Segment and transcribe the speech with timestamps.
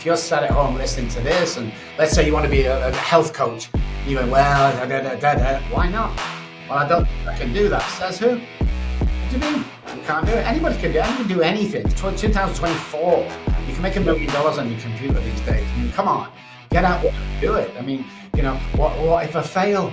[0.00, 2.62] if you're sat at home listening to this, and let's say you want to be
[2.62, 3.68] a, a health coach,
[4.06, 6.16] you go, well, da, da, da, why not?
[6.70, 7.06] Well, I don't.
[7.28, 7.82] I can do that.
[7.98, 8.38] Says who?
[8.38, 9.64] What do you mean?
[9.94, 10.46] You can't do it.
[10.46, 11.00] Anybody can do.
[11.00, 11.04] It.
[11.04, 11.84] Can do anything.
[11.84, 13.28] It's 2024.
[13.68, 15.68] You can make a million dollars on your computer these days.
[15.70, 16.32] I mean, come on,
[16.70, 17.70] get out and do it.
[17.78, 19.90] I mean, you know, what, what if I fail?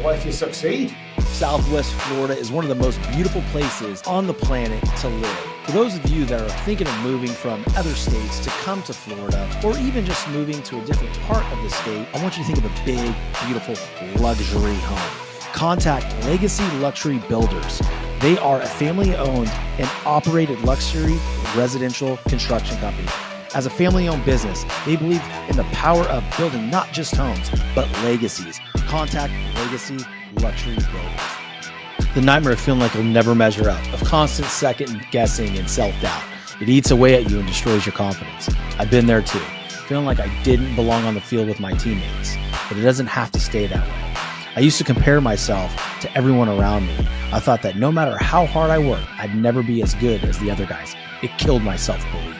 [0.00, 0.96] What if you succeed?
[1.32, 5.38] Southwest Florida is one of the most beautiful places on the planet to live.
[5.64, 8.92] For those of you that are thinking of moving from other states to come to
[8.92, 12.44] Florida, or even just moving to a different part of the state, I want you
[12.44, 13.14] to think of a big,
[13.46, 13.74] beautiful
[14.22, 15.26] luxury home.
[15.54, 17.80] Contact Legacy Luxury Builders.
[18.20, 21.18] They are a family owned and operated luxury
[21.56, 23.08] residential construction company.
[23.54, 27.50] As a family owned business, they believe in the power of building not just homes,
[27.74, 28.60] but legacies.
[28.86, 29.98] Contact Legacy
[30.40, 32.14] Luxury Builders.
[32.14, 35.98] The nightmare of feeling like you'll never measure up, of constant second guessing and self
[36.00, 36.24] doubt.
[36.60, 38.48] It eats away at you and destroys your confidence.
[38.78, 39.38] I've been there too,
[39.86, 42.36] feeling like I didn't belong on the field with my teammates,
[42.68, 44.10] but it doesn't have to stay that way.
[44.56, 46.96] I used to compare myself to everyone around me.
[47.32, 50.38] I thought that no matter how hard I worked, I'd never be as good as
[50.40, 50.94] the other guys.
[51.22, 52.36] It killed my self belief.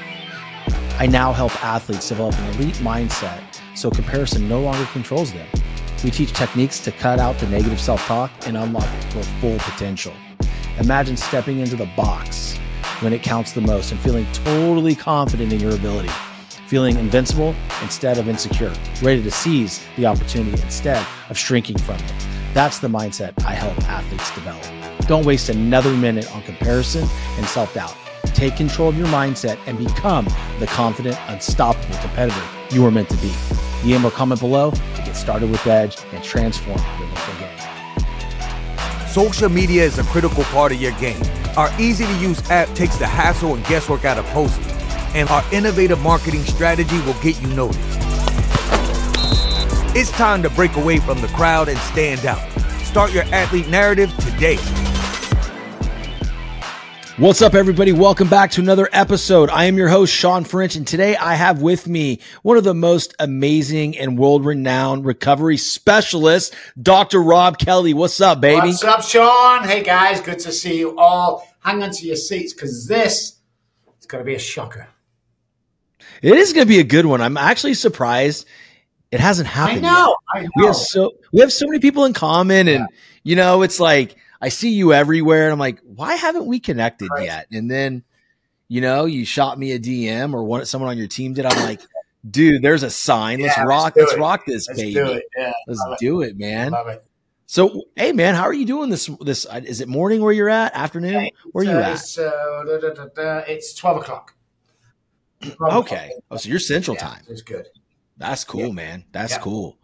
[0.99, 3.41] I now help athletes develop an elite mindset
[3.75, 5.47] so comparison no longer controls them.
[6.03, 10.13] We teach techniques to cut out the negative self talk and unlock your full potential.
[10.79, 12.57] Imagine stepping into the box
[13.01, 16.11] when it counts the most and feeling totally confident in your ability
[16.71, 22.15] feeling invincible instead of insecure, ready to seize the opportunity instead of shrinking from it.
[22.55, 24.65] That's the mindset I help athletes develop.
[25.09, 27.97] Don't waste another minute on comparison and self doubt.
[28.35, 30.27] Take control of your mindset and become
[30.61, 33.31] the confident, unstoppable competitor you are meant to be.
[33.83, 34.71] DM or comment below
[35.11, 39.09] get started with Edge and transform your local game.
[39.09, 41.21] Social media is a critical part of your game.
[41.57, 44.65] Our easy to use app takes the hassle and guesswork out of posting
[45.13, 47.81] and our innovative marketing strategy will get you noticed.
[49.97, 52.49] It's time to break away from the crowd and stand out.
[52.85, 54.59] Start your athlete narrative today.
[57.21, 57.93] What's up, everybody?
[57.93, 59.51] Welcome back to another episode.
[59.51, 62.73] I am your host, Shawn French, and today I have with me one of the
[62.73, 67.23] most amazing and world renowned recovery specialists, Dr.
[67.23, 67.93] Robb Kelly.
[67.93, 68.69] What's up, baby?
[68.69, 69.65] What's up, Shawn?
[69.65, 71.47] Hey, guys, good to see you all.
[71.59, 73.37] Hang on to your seats because this
[74.01, 74.89] is going to be a shocker.
[76.23, 77.21] It is going to be a good one.
[77.21, 78.47] I'm actually surprised
[79.11, 79.87] it hasn't happened.
[79.87, 80.49] I know, I know.
[80.57, 82.97] We have so we have so many people in common, and yeah.
[83.25, 87.09] you know, it's like I see you everywhere, and I'm like, why haven't we connected
[87.11, 87.25] right.
[87.25, 87.49] yet?
[87.53, 88.05] And then,
[88.69, 91.45] you know, you shot me a DM or one someone on your team did.
[91.45, 91.83] I'm like,
[92.29, 93.41] dude, there's a sign.
[93.41, 93.95] Let's rock.
[93.97, 94.95] Let's, let's rock this let's baby.
[94.95, 95.25] Do it.
[95.37, 96.73] Yeah, let's do it, man.
[97.47, 99.11] So, hey, man, how are you doing this?
[99.21, 100.73] This is it morning where you're at?
[100.75, 101.31] Afternoon?
[101.53, 101.95] Where are you at?
[101.95, 104.35] It's, uh, da, da, da, it's twelve o'clock.
[105.61, 106.13] Okay.
[106.31, 107.23] Oh, so you're Central yeah, Time.
[107.29, 107.67] It's good.
[108.17, 108.73] That's cool, yeah.
[108.73, 109.05] man.
[109.13, 109.79] That's cool.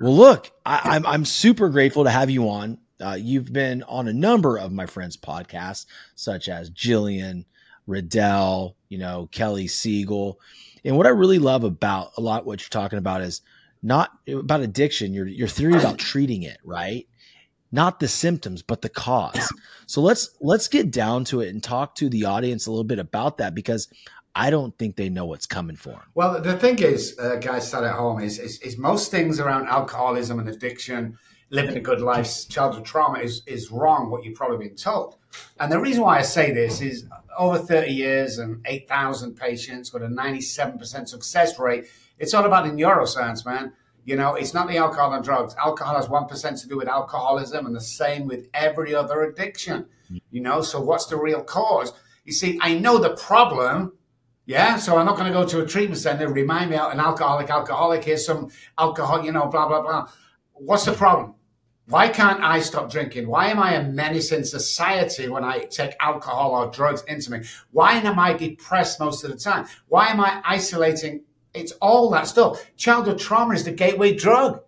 [0.00, 2.78] Well, look, I, am I'm, I'm super grateful to have you on.
[3.00, 7.44] Uh, you've been on a number of my friends' podcasts, such as Jillian,
[7.86, 10.40] Riddell, you know, Kelly Siegel.
[10.84, 13.42] And what I really love about a lot what you're talking about is
[13.82, 17.06] not about addiction, your your theory about treating it, right?
[17.72, 19.52] Not the symptoms, but the cause.
[19.86, 22.98] So let's let's get down to it and talk to the audience a little bit
[22.98, 23.88] about that because
[24.34, 26.02] I don't think they know what's coming for them.
[26.14, 29.68] Well, the thing is, uh, guys sat at home, is, is, is most things around
[29.68, 31.16] alcoholism and addiction,
[31.54, 35.16] living a good life, childhood trauma is, is wrong, what you've probably been told.
[35.60, 37.06] And the reason why I say this is
[37.38, 41.86] over 30 years and 8,000 patients with a 97% success rate,
[42.18, 43.72] it's all about the neuroscience, man.
[44.04, 45.54] You know, it's not the alcohol and drugs.
[45.56, 49.86] Alcohol has 1% to do with alcoholism and the same with every other addiction.
[50.30, 51.92] You know, so what's the real cause?
[52.24, 53.92] You see, I know the problem
[54.46, 56.28] yeah, so I'm not going to go to a treatment center.
[56.28, 58.04] Remind me, oh, an alcoholic, alcoholic.
[58.04, 60.06] Here's some alcohol, you know, blah blah blah.
[60.52, 61.33] What's the problem?
[61.86, 63.28] Why can't I stop drinking?
[63.28, 67.42] Why am I a menace in society when I take alcohol or drugs into me?
[67.72, 69.66] Why am I depressed most of the time?
[69.88, 71.24] Why am I isolating?
[71.52, 72.64] It's all that stuff.
[72.76, 74.62] Childhood trauma is the gateway drug,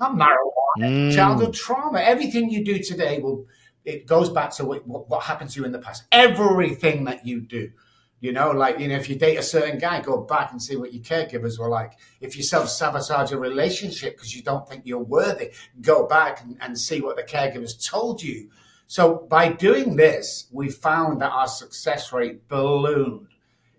[0.00, 1.10] not marijuana.
[1.10, 1.14] Mm.
[1.14, 2.00] Childhood trauma.
[2.00, 3.46] Everything you do today will
[3.84, 6.04] it goes back to what, what happened to you in the past.
[6.10, 7.70] Everything that you do.
[8.24, 10.76] You know, like, you know, if you date a certain guy, go back and see
[10.76, 11.98] what your caregivers were like.
[12.22, 15.50] If you self sabotage a relationship because you don't think you're worthy,
[15.82, 18.48] go back and, and see what the caregivers told you.
[18.86, 23.28] So by doing this, we found that our success rate ballooned.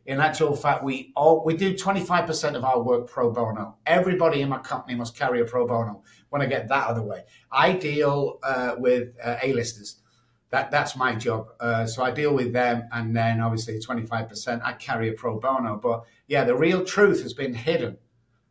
[0.05, 3.77] In actual fact, we all we do 25% of our work pro bono.
[3.87, 6.03] Everybody in my company must carry a pro bono.
[6.29, 10.03] When I get that out of the way, I deal uh, with uh, A-listers
[10.51, 11.47] That that's my job.
[11.59, 15.13] Uh, so I deal with them, and then obviously twenty five percent I carry a
[15.13, 15.77] pro bono.
[15.77, 17.97] But yeah, the real truth has been hidden.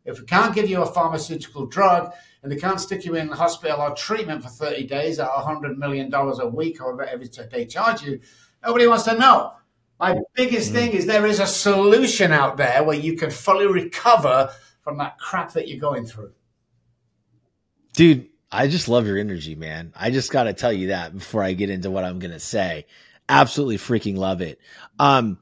[0.05, 2.13] If we can't give you a pharmaceutical drug
[2.43, 5.77] and they can't stick you in the hospital or treatment for 30 days at $100
[5.77, 8.19] million a week or whatever they charge you,
[8.63, 9.53] nobody wants to know.
[9.99, 10.73] My biggest mm.
[10.73, 14.51] thing is there is a solution out there where you can fully recover
[14.81, 16.33] from that crap that you're going through.
[17.93, 19.93] Dude, I just love your energy, man.
[19.95, 22.39] I just got to tell you that before I get into what I'm going to
[22.39, 22.85] say.
[23.27, 24.59] Absolutely freaking love it.
[24.99, 25.39] Um,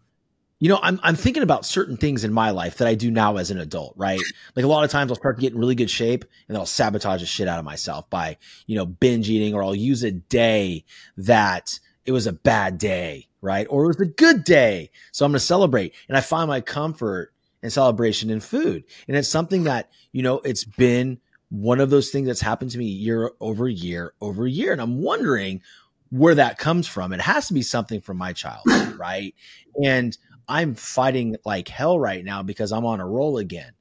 [0.59, 3.35] you know, I'm I'm thinking about certain things in my life that I do now
[3.35, 4.21] as an adult, right?
[4.55, 6.57] Like a lot of times I'll start to get in really good shape and then
[6.57, 10.03] I'll sabotage the shit out of myself by, you know, binge eating or I'll use
[10.03, 10.85] a day
[11.17, 13.67] that it was a bad day, right?
[13.69, 14.91] Or it was a good day.
[15.11, 15.93] So I'm going to celebrate.
[16.07, 18.85] And I find my comfort and celebration in food.
[19.07, 21.19] And it's something that, you know, it's been
[21.53, 24.71] one of those things that's happened to me year over year over year.
[24.71, 25.61] And I'm wondering
[26.09, 27.13] where that comes from.
[27.13, 29.35] It has to be something from my childhood, right?
[29.83, 30.17] And
[30.47, 33.71] I'm fighting like hell right now because I'm on a roll again.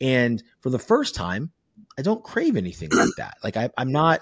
[0.00, 1.52] And for the first time,
[1.98, 3.36] I don't crave anything like that.
[3.44, 4.20] Like I, am not.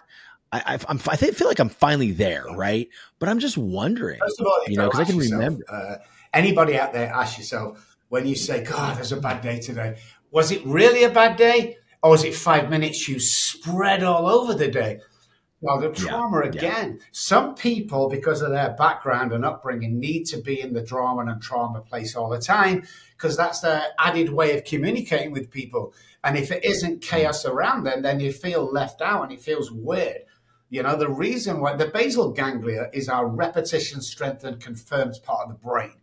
[0.51, 2.89] I, I'm, I feel like I'm finally there, right?
[3.21, 5.65] But I'm just wondering, all, you know, because I can yourself, remember.
[5.69, 5.97] Uh,
[6.33, 9.99] anybody out there, ask yourself when you say, "God, there's a bad day today."
[10.31, 14.55] Was it really a bad day, or is it five minutes you spread all over
[14.55, 15.01] the day?
[15.61, 16.97] Well, the trauma yeah, again.
[16.99, 17.07] Yeah.
[17.13, 21.41] Some people, because of their background and upbringing, need to be in the drama and
[21.41, 25.95] trauma place all the time because that's their added way of communicating with people.
[26.23, 27.03] And if it isn't mm.
[27.03, 30.23] chaos around them, then you feel left out and it feels weird.
[30.69, 35.53] You know, the reason why the basal ganglia is our repetition strengthened confirmed part of
[35.53, 35.95] the brain.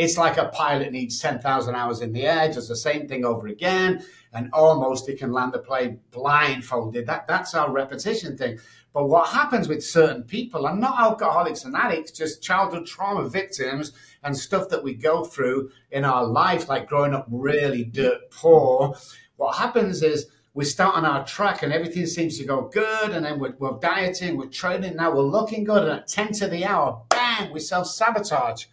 [0.00, 3.48] It's like a pilot needs 10,000 hours in the air, does the same thing over
[3.48, 4.02] again,
[4.32, 7.04] and almost he can land the plane blindfolded.
[7.04, 8.58] That, that's our repetition thing.
[8.94, 13.92] But what happens with certain people, and not alcoholics and addicts, just childhood trauma victims
[14.24, 18.96] and stuff that we go through in our life, like growing up really dirt poor,
[19.36, 23.22] what happens is we start on our track and everything seems to go good, and
[23.22, 26.64] then we're, we're dieting, we're training, now we're looking good, and at 10 to the
[26.64, 28.64] hour, bang, we self sabotage.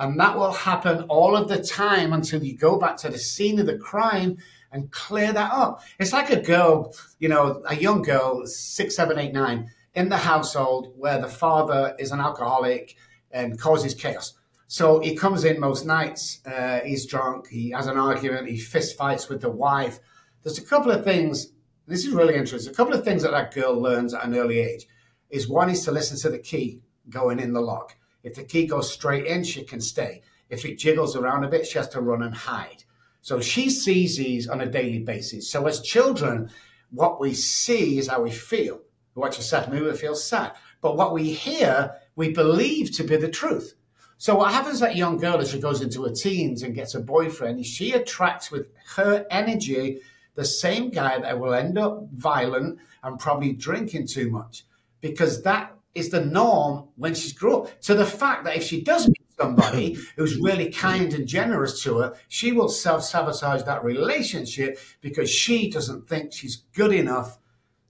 [0.00, 3.60] And that will happen all of the time until you go back to the scene
[3.60, 4.38] of the crime
[4.72, 5.82] and clear that up.
[5.98, 10.16] It's like a girl, you know, a young girl, six, seven, eight, nine, in the
[10.16, 12.96] household where the father is an alcoholic
[13.30, 14.32] and causes chaos.
[14.68, 18.96] So he comes in most nights, uh, he's drunk, he has an argument, he fist
[18.96, 19.98] fights with the wife.
[20.42, 21.52] There's a couple of things,
[21.86, 24.60] this is really interesting, a couple of things that that girl learns at an early
[24.60, 24.86] age
[25.28, 26.80] is one is to listen to the key
[27.10, 27.96] going in the lock.
[28.22, 30.22] If the key goes straight in, she can stay.
[30.48, 32.84] If it jiggles around a bit, she has to run and hide.
[33.22, 35.50] So she sees these on a daily basis.
[35.50, 36.50] So as children,
[36.90, 38.80] what we see is how we feel.
[39.14, 40.52] We watch a sad movie, we feel sad.
[40.80, 43.74] But what we hear, we believe to be the truth.
[44.20, 47.00] So what happens that young girl as she goes into her teens and gets a
[47.00, 48.66] boyfriend she attracts with
[48.96, 50.00] her energy
[50.34, 54.66] the same guy that will end up violent and probably drinking too much
[55.00, 57.70] because that is the norm when she's grown up.
[57.80, 61.98] So the fact that if she does meet somebody who's really kind and generous to
[61.98, 67.38] her, she will self sabotage that relationship because she doesn't think she's good enough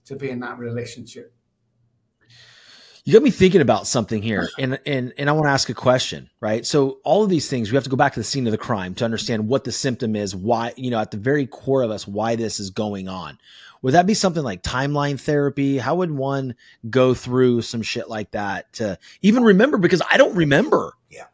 [0.05, 1.33] to be in that relationship.
[3.03, 5.73] You got me thinking about something here, and and and I want to ask a
[5.73, 6.65] question, right?
[6.65, 8.57] So all of these things, we have to go back to the scene of the
[8.57, 11.91] crime to understand what the symptom is, why you know at the very core of
[11.91, 13.39] us why this is going on.
[13.81, 15.77] Would that be something like timeline therapy?
[15.77, 16.55] How would one
[16.89, 19.77] go through some shit like that to even remember?
[19.77, 20.93] Because I don't remember.
[21.09, 21.25] Yeah.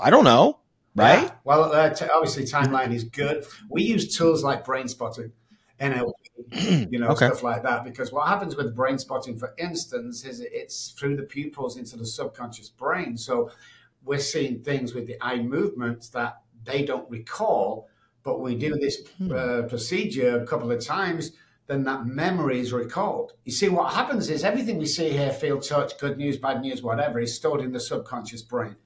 [0.00, 0.58] I don't know.
[0.94, 1.24] Right.
[1.24, 1.32] Yeah.
[1.44, 3.46] Well, uh, t- obviously, timeline is good.
[3.68, 5.32] We use tools like brain spotting,
[5.80, 6.12] NLP,
[6.92, 7.26] you know, okay.
[7.26, 7.82] stuff like that.
[7.82, 12.06] Because what happens with brain spotting, for instance, is it's through the pupils into the
[12.06, 13.16] subconscious brain.
[13.16, 13.50] So
[14.04, 17.88] we're seeing things with the eye movements that they don't recall.
[18.22, 19.32] But we do this hmm.
[19.32, 21.32] uh, procedure a couple of times
[21.84, 23.32] that memory is recalled.
[23.44, 26.82] You see, what happens is everything we see here, feel, touch, good news, bad news,
[26.82, 28.76] whatever, is stored in the subconscious brain.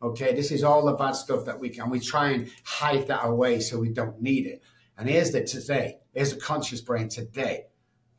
[0.00, 1.90] Okay, this is all the bad stuff that we can.
[1.90, 4.62] We try and hide that away so we don't need it.
[4.96, 5.98] And here's the today.
[6.14, 7.66] Here's the conscious brain today.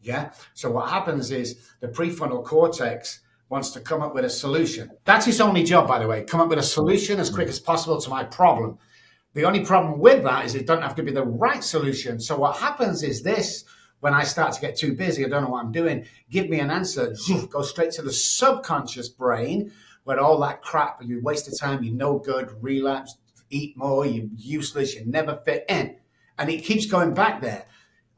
[0.01, 0.31] Yeah.
[0.53, 4.91] So what happens is the prefrontal cortex wants to come up with a solution.
[5.05, 6.23] That's its only job, by the way.
[6.23, 8.77] Come up with a solution as quick as possible to my problem.
[9.33, 12.19] The only problem with that is it doesn't have to be the right solution.
[12.19, 13.63] So what happens is this
[13.99, 16.59] when I start to get too busy, I don't know what I'm doing, give me
[16.59, 17.15] an answer,
[17.49, 19.71] go straight to the subconscious brain
[20.03, 23.17] where all that crap, you waste of time, you're no good, relapse,
[23.49, 25.95] eat more, you're useless, you never fit in.
[26.37, 27.65] And it keeps going back there.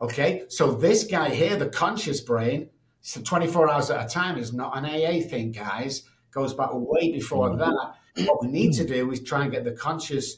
[0.01, 0.43] Okay.
[0.47, 2.69] So this guy here, the conscious brain,
[3.01, 6.03] so 24 hours at a time is not an AA thing, guys.
[6.31, 7.59] goes back way before mm.
[7.59, 8.25] that.
[8.27, 10.37] What we need to do is try and get the conscious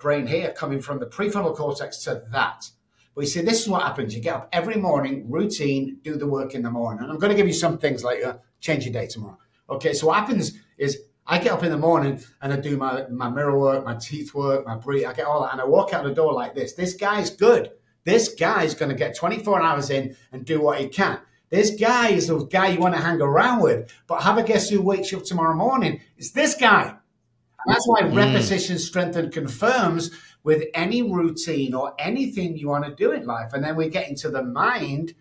[0.00, 2.70] brain here coming from the prefrontal cortex to that.
[3.18, 4.14] But see, this is what happens.
[4.14, 7.02] You get up every morning, routine, do the work in the morning.
[7.02, 9.36] And I'm going to give you some things like uh, change your day tomorrow.
[9.68, 13.08] Okay, so what happens is I get up in the morning and I do my,
[13.08, 15.04] my mirror work, my teeth work, my breathe.
[15.04, 16.74] I get all that and I walk out the door like this.
[16.74, 17.72] This guy's good.
[18.04, 21.18] This guy's going to get 24 hours in and do what he can.
[21.50, 23.92] This guy is the guy you want to hang around with.
[24.06, 26.02] But have a guess who wakes you up tomorrow morning?
[26.18, 26.84] It's this guy.
[27.66, 28.14] And that's why mm.
[28.14, 33.52] repetition, strengthen, confirms with any routine or anything you want to do in life.
[33.52, 35.14] And then we get into the mind.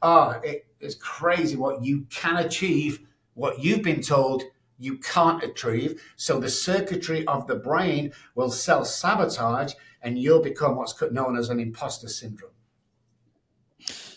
[0.00, 3.00] Oh, it is crazy what you can achieve,
[3.34, 4.42] what you've been told
[4.78, 6.02] you can't achieve.
[6.16, 11.48] So the circuitry of the brain will self sabotage and you'll become what's known as
[11.48, 12.50] an imposter syndrome.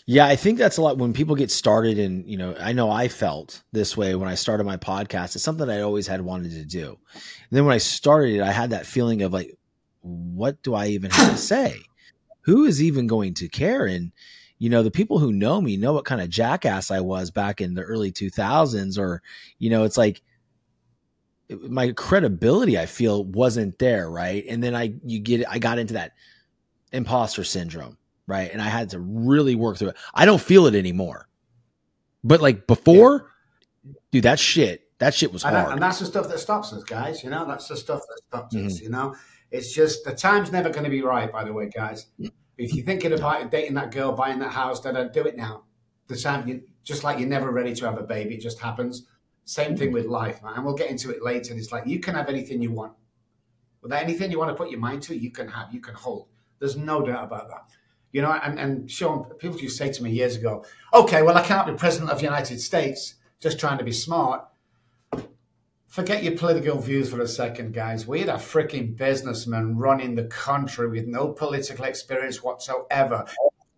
[0.08, 2.90] Yeah, I think that's a lot when people get started and, you know, I know
[2.90, 5.34] I felt this way when I started my podcast.
[5.34, 6.96] It's something I always had wanted to do.
[7.12, 9.56] And then when I started it, I had that feeling of like,
[10.06, 11.80] what do I even have to say?
[12.42, 13.86] Who is even going to care?
[13.86, 14.12] And,
[14.58, 17.60] you know, the people who know me know what kind of jackass I was back
[17.60, 19.22] in the early 2000s, or,
[19.58, 20.22] you know, it's like,
[21.68, 24.44] my credibility I feel wasn't there, right?
[24.48, 26.12] And then I you get I got into that
[26.92, 28.50] imposter syndrome, right?
[28.50, 29.96] And I had to really work through it.
[30.14, 31.28] I don't feel it anymore.
[32.24, 33.30] But like before,
[33.84, 33.92] yeah.
[34.10, 35.72] dude, that shit, that shit was hard.
[35.72, 37.22] And, that's the stuff that stops us, guys.
[37.22, 38.66] You know, that's the stuff that stops mm-hmm.
[38.66, 38.80] us.
[38.80, 39.14] You know,
[39.56, 41.32] it's just the time's never going to be right.
[41.32, 42.06] By the way, guys,
[42.58, 45.64] if you're thinking about dating that girl, buying that house, then do it now.
[46.08, 49.06] The time, you, just like you're never ready to have a baby, it just happens.
[49.44, 50.54] Same thing with life, man.
[50.56, 51.54] And we'll get into it later.
[51.54, 52.92] It's like you can have anything you want.
[53.82, 56.28] With anything you want to put your mind to, you can have, you can hold.
[56.58, 57.70] There's no doubt about that.
[58.12, 61.36] You know, and, and Shawn, people used to say to me years ago, okay, well,
[61.36, 64.46] I can't be president of the United States just trying to be smart.
[65.88, 68.06] Forget your political views for a second, guys.
[68.06, 73.24] We had a freaking businessman running the country with no political experience whatsoever.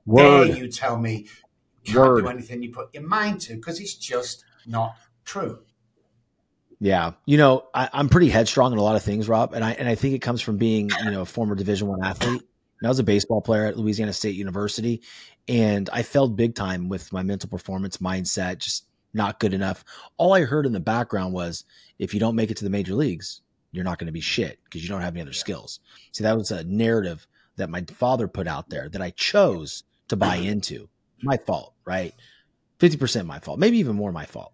[0.07, 0.49] Word.
[0.49, 1.27] Dare you tell me
[1.85, 2.23] you can't Word.
[2.23, 5.61] do anything you put your mind to because it's just not true.
[6.81, 9.73] Yeah, you know, I, am pretty headstrong in a lot of things, Robb, and I
[9.73, 12.43] and I think it comes from being you know a former Division One athlete.
[12.81, 15.03] And I was a baseball player at Louisiana State University,
[15.49, 19.85] and I failed big time with my mental performance mindset, just not good enough.
[20.17, 21.65] All I heard in the background was,
[21.99, 23.41] if you don't make it to the major leagues,
[23.73, 25.81] you're not going to be shit because you don't have any other skills.
[26.13, 30.17] See, that was a narrative that my father put out there that I chose to
[30.17, 30.89] buy into.
[31.23, 32.15] My fault, right?
[32.79, 34.53] Fifty percent my fault, maybe even more my fault.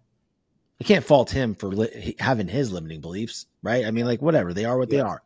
[0.81, 3.85] I can't fault him for li- having his limiting beliefs, right?
[3.85, 4.97] I mean, like whatever they are, what yeah.
[4.97, 5.21] they are.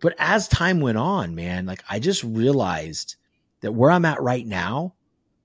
[0.00, 3.16] But as time went on, man, like I just realized
[3.60, 4.94] that where I'm at right now,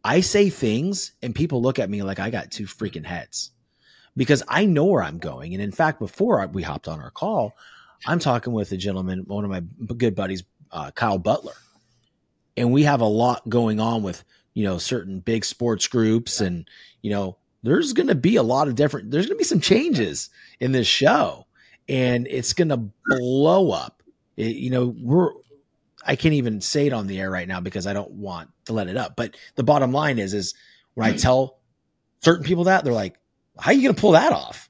[0.04, 3.52] I say things and people look at me like I got two freaking heads
[4.18, 5.54] because I know where I'm going.
[5.54, 7.54] And in fact, before we hopped on our call,
[8.06, 9.62] I'm talking with a gentleman, one of my
[9.94, 11.54] good buddies, uh, Kyle Butler,
[12.58, 16.68] and we have a lot going on with you know certain big sports groups and
[17.02, 19.62] you know there's going to be a lot of different, there's going to be some
[19.62, 20.30] changes
[20.60, 21.48] in this show
[21.88, 24.04] and it's going to blow up.
[24.38, 25.32] It, you know, we're,
[26.06, 28.74] I can't even say it on the air right now because I don't want to
[28.74, 29.16] let it up.
[29.16, 30.54] But the bottom line is, is
[30.94, 31.18] when I hmm.
[31.18, 31.60] tell
[32.22, 33.16] certain people that, they're like,
[33.60, 34.70] how are you going to pull that off?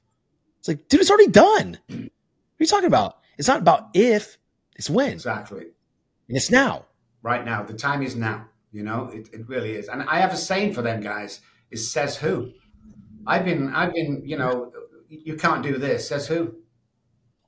[0.58, 1.78] It's like, dude, it's already done.
[1.88, 1.94] Hmm.
[1.96, 2.10] What are
[2.60, 3.18] you talking about?
[3.36, 4.38] It's not about if,
[4.76, 5.12] it's when.
[5.12, 5.62] Exactly.
[6.28, 6.86] And it's now.
[7.22, 7.62] Right now.
[7.62, 8.46] The time is now.
[8.72, 9.88] You know, it, it really is.
[9.88, 11.40] And I have a saying for them guys
[11.70, 12.52] is says who.
[13.26, 14.72] I've been, I've been, you know,
[15.08, 16.08] you can't do this.
[16.08, 16.54] Says who?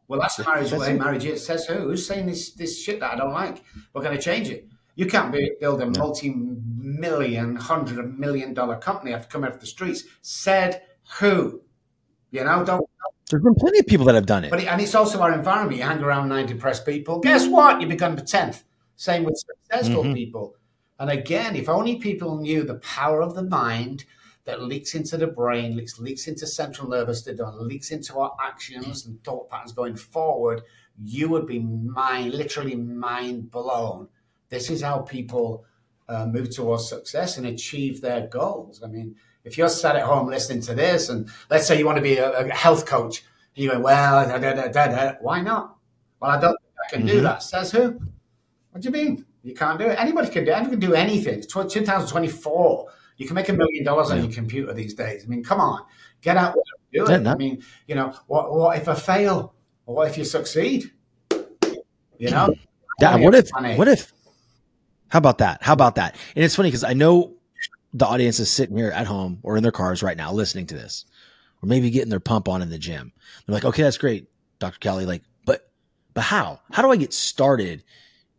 [0.08, 0.92] Well, that's the marriage way.
[0.94, 1.74] Marriage it says who?
[1.74, 3.64] Who's saying this this shit that I don't like?
[3.92, 4.68] We're going to change it.
[4.94, 10.04] You can't be, build a multi-million, hundred million dollar company after coming off the streets.
[10.22, 10.82] Said
[11.18, 11.60] who?
[12.30, 12.88] You know, don't.
[13.28, 14.50] There's been plenty of people that have done it.
[14.50, 15.78] But it, and it's also our environment.
[15.78, 17.20] You hang around nine depressed people.
[17.20, 17.80] Guess what?
[17.80, 18.64] You become the tenth.
[18.94, 20.14] Same with successful mm-hmm.
[20.14, 20.54] people.
[20.98, 24.04] And again, if only people knew the power of the mind
[24.46, 29.04] that leaks into the brain, leaks, leaks into central nervous system, leaks into our actions
[29.04, 30.62] and thought patterns going forward,
[31.04, 34.08] you would be mind, literally mind blown.
[34.48, 35.64] This is how people
[36.08, 38.82] uh, move towards success and achieve their goals.
[38.84, 41.96] I mean, if you're sat at home listening to this, and let's say you want
[41.96, 43.24] to be a, a health coach,
[43.56, 45.76] and you go, well, da, da, da, why not?
[46.20, 47.16] Well, I don't think I can mm-hmm.
[47.16, 47.42] do that.
[47.42, 48.00] Says who?
[48.70, 49.26] What do you mean?
[49.42, 50.00] You can't do it.
[50.00, 50.52] Anybody can do.
[50.52, 51.40] Anybody can do anything.
[51.40, 52.86] It's 2024
[53.16, 55.24] you can make a million dollars on your computer these days.
[55.24, 55.82] I mean, come on,
[56.20, 56.62] get out there
[57.04, 57.26] do it.
[57.26, 59.54] I mean, you know, what, what if I fail?
[59.86, 60.90] Or what if you succeed?
[62.18, 62.54] You know?
[62.98, 63.76] Yeah, what if, funny.
[63.76, 64.10] what if,
[65.08, 65.62] how about that?
[65.62, 66.16] How about that?
[66.34, 67.34] And it's funny because I know
[67.92, 70.74] the audience is sitting here at home or in their cars right now listening to
[70.74, 71.04] this.
[71.62, 73.12] or maybe getting their pump on in the gym.
[73.46, 74.78] They're like, okay, that's great, Dr.
[74.78, 75.04] Kelly.
[75.04, 75.70] Like, but,
[76.14, 76.60] but how?
[76.72, 77.84] How do I get started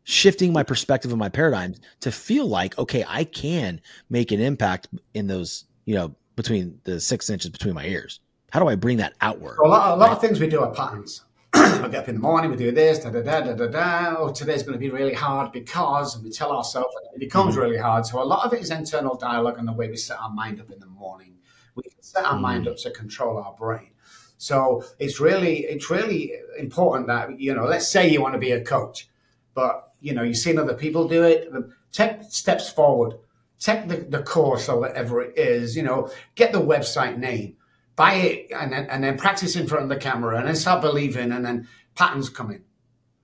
[0.09, 4.87] shifting my perspective and my paradigms to feel like, okay, I can make an impact
[5.13, 8.21] in those, you know, between the six inches between my ears?
[8.51, 9.57] How do I bring that outward?
[9.61, 10.11] a lot, a lot right?
[10.13, 11.25] of things we do are patterns.
[11.53, 14.15] I get up in the morning, we do this, da da da da da da.
[14.17, 17.63] Oh, today's going to be really hard because, and we tell ourselves it becomes mm-hmm.
[17.63, 18.05] really hard.
[18.05, 20.61] So a lot of it is internal dialogue and the way we set our mind
[20.61, 21.35] up in the morning.
[21.75, 22.41] We can set our mm-hmm.
[22.43, 23.89] mind up to control our brain.
[24.37, 27.65] So it's really, it's really important that you know.
[27.65, 29.09] Let's say you want to be a coach,
[29.53, 31.51] but you know you've seen other people do it.
[31.91, 33.15] Take steps forward.
[33.59, 35.75] Take the, the course or whatever it is.
[35.75, 37.57] You know, get the website name
[37.97, 40.81] buy it and then, and then practice in front of the camera and then start
[40.81, 42.63] believing and then patterns come in.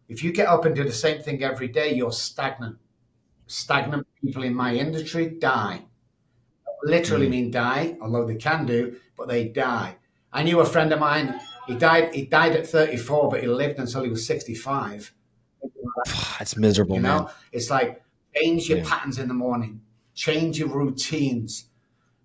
[0.10, 2.78] If you get up and do the same thing every day, you're stagnant.
[3.48, 5.86] Stagnant people in my industry die.
[6.84, 7.32] Literally mm.
[7.32, 9.96] mean die, although they can do, but they die.
[10.34, 13.80] I knew a friend of mine, he died he died at 34, but he lived
[13.80, 15.14] until he was 65.
[16.40, 17.24] That's miserable, you know?
[17.24, 17.34] Man.
[17.52, 18.04] It's like
[18.36, 18.90] change your yeah.
[18.90, 19.82] patterns in the morning,
[20.14, 21.68] change your routines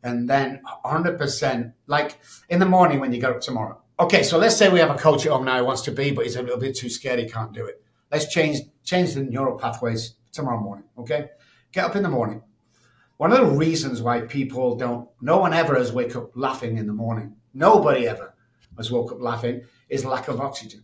[0.02, 2.18] and then 100% like
[2.48, 4.98] in the morning when you get up tomorrow okay so let's say we have a
[4.98, 7.18] coach at home now who wants to be but he's a little bit too scared
[7.18, 11.30] he can't do it let's change change the neural pathways tomorrow morning okay
[11.72, 12.42] get up in the morning
[13.16, 16.86] one of the reasons why people don't no one ever has wake up laughing in
[16.86, 18.34] the morning nobody ever
[18.76, 20.82] has woke up laughing is lack of oxygen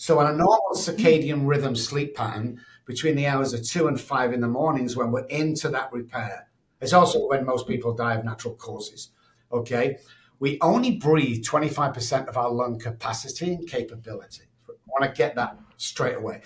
[0.00, 4.32] so on a normal circadian rhythm sleep pattern between the hours of two and five
[4.32, 8.24] in the mornings when we're into that repair it's also when most people die of
[8.24, 9.10] natural causes.
[9.52, 9.98] Okay.
[10.38, 14.44] We only breathe 25% of our lung capacity and capability.
[14.68, 16.40] I want to get that straight away.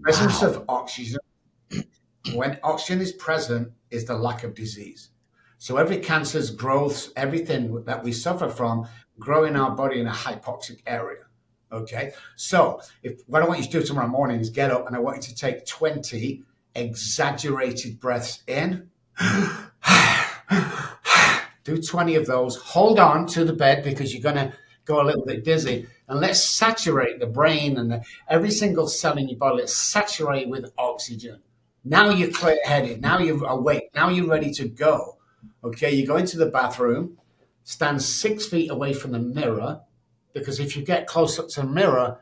[0.00, 0.48] Presence wow.
[0.48, 1.20] of oxygen,
[2.34, 5.10] when oxygen is present, is the lack of disease.
[5.58, 10.12] So every cancer's growth, everything that we suffer from, grow in our body in a
[10.12, 11.23] hypoxic area.
[11.74, 12.12] Okay.
[12.36, 15.00] So if what I want you to do tomorrow morning is get up and I
[15.00, 16.42] want you to take 20
[16.74, 18.88] exaggerated breaths in
[21.64, 22.56] do 20 of those.
[22.56, 24.52] Hold on to the bed because you're going to
[24.84, 25.86] go a little bit dizzy.
[26.08, 29.58] And let's saturate the brain and the, every single cell in your body.
[29.58, 31.40] Let's saturate with oxygen.
[31.84, 33.00] Now you're clear headed.
[33.00, 33.90] Now you're awake.
[33.94, 35.18] Now you're ready to go.
[35.62, 37.18] Okay, you go into the bathroom,
[37.64, 39.80] stand six feet away from the mirror
[40.34, 42.18] because if you get close up to the mirror,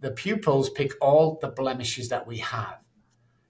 [0.00, 2.78] the pupils pick all the blemishes that we have.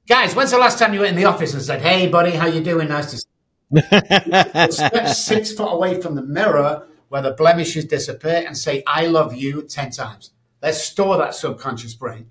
[0.07, 2.47] Guys, when's the last time you went in the office and said, "Hey, buddy, how
[2.47, 2.89] you doing?
[2.89, 3.29] Nice to see
[3.71, 9.07] you." Step six foot away from the mirror where the blemishes disappear and say, "I
[9.07, 10.31] love you" ten times.
[10.63, 12.31] Let's store that subconscious brain,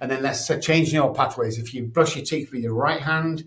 [0.00, 1.58] and then let's uh, change your pathways.
[1.58, 3.44] If you brush your teeth with your right hand,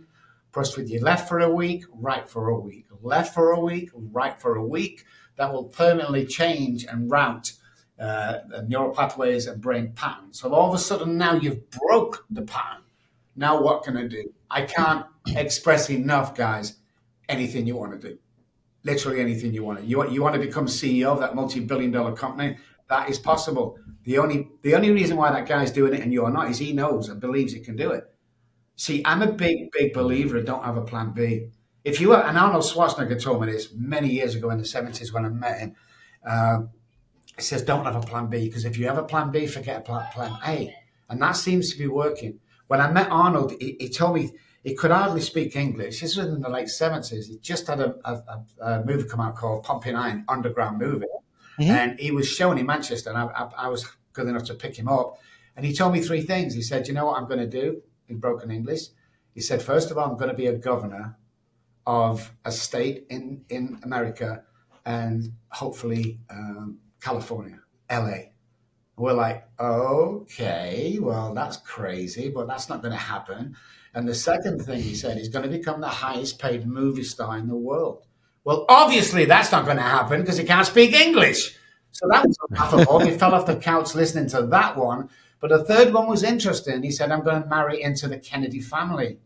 [0.51, 3.89] brush with your left for a week, right for a week, left for a week,
[3.93, 5.05] right for a week.
[5.37, 7.53] That will permanently change and route
[7.99, 10.39] uh, the neural pathways and brain patterns.
[10.39, 12.83] So all of a sudden now you've broke the pattern
[13.37, 14.33] now what can I do?
[14.49, 16.77] I can't express enough, guys.
[17.29, 18.17] Anything you want to do,
[18.83, 19.85] literally anything you want to.
[19.85, 22.57] You want you want to become CEO of that multi-billion-dollar company.
[22.89, 23.77] That is possible.
[24.03, 26.73] The only the only reason why that guy's doing it and you're not is he
[26.73, 28.05] knows and believes he can do it.
[28.75, 30.41] See, I'm a big, big believer.
[30.41, 31.49] Don't have a plan B.
[31.87, 35.13] If you were, and Arnold Schwarzenegger told me this many years ago in the 70s
[35.13, 35.75] when I met him.
[36.21, 36.63] Uh,
[37.37, 39.77] he says, don't have a plan B because if you have a plan B, forget
[39.77, 40.75] a plan, A.
[41.07, 42.39] And that seems to be working.
[42.67, 44.31] When I met Arnold, he, he told me
[44.65, 46.01] he could hardly speak English.
[46.01, 47.27] This was in the late seventies.
[47.27, 51.05] He just had a, a, a, movie come out called Pumping Iron, underground movie,
[51.57, 51.71] mm-hmm.
[51.71, 53.11] and he was showing in Manchester.
[53.11, 55.17] And I, I, I, was good enough to pick him up,
[55.55, 56.53] and he told me three things.
[56.53, 58.87] He said, "You know what I'm going to do?" In broken English,
[59.33, 61.15] he said, first of all, I'm going to be a governor
[61.87, 64.43] of a state in in America,
[64.85, 68.33] and hopefully um, California, L.A."
[68.97, 73.55] We're like, okay, well, that's crazy, but that's not going to happen.
[73.93, 77.37] And the second thing he said, he's going to become the highest paid movie star
[77.37, 78.07] in the world.
[78.43, 81.55] Well, obviously, that's not going to happen because he can't speak English.
[81.91, 82.99] So that was laughable.
[82.99, 85.09] he fell off the couch listening to that one.
[85.39, 86.81] But the third one was interesting.
[86.81, 89.19] He said, I'm going to marry into the Kennedy family.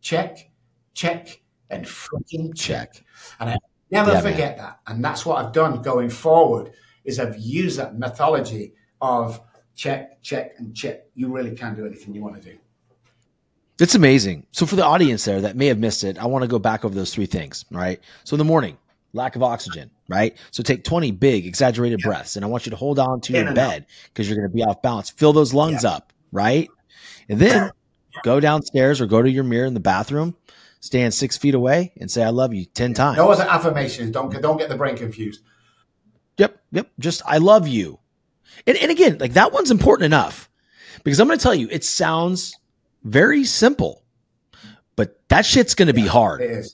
[0.00, 0.50] Check,
[0.94, 3.02] check, and freaking check.
[3.38, 3.56] And I
[3.90, 4.66] never yeah, forget man.
[4.66, 4.80] that.
[4.86, 6.72] And that's what I've done going forward
[7.04, 9.40] is I've used that methodology of
[9.74, 11.04] check, check, and check.
[11.14, 12.58] You really can do anything you want to do.
[13.78, 14.46] It's amazing.
[14.52, 16.84] So for the audience there that may have missed it, I want to go back
[16.84, 17.98] over those three things, right?
[18.24, 18.76] So in the morning,
[19.14, 20.36] lack of oxygen, right?
[20.50, 22.08] So take 20 big exaggerated yeah.
[22.08, 24.50] breaths and I want you to hold on to in your bed because you're going
[24.50, 25.08] to be off balance.
[25.08, 25.92] Fill those lungs yeah.
[25.92, 26.68] up, right?
[27.30, 27.70] And then
[28.22, 30.36] go downstairs or go to your mirror in the bathroom,
[30.80, 33.18] stand six feet away and say, I love you 10 times.
[33.18, 34.10] Those are affirmations.
[34.10, 35.42] Don't, don't get the brain confused.
[36.38, 36.60] Yep.
[36.72, 36.90] Yep.
[36.98, 37.98] Just, I love you.
[38.66, 40.50] And, and again, like that one's important enough
[41.04, 42.58] because I'm going to tell you, it sounds
[43.04, 44.02] very simple,
[44.96, 46.66] but that shit's going to be hard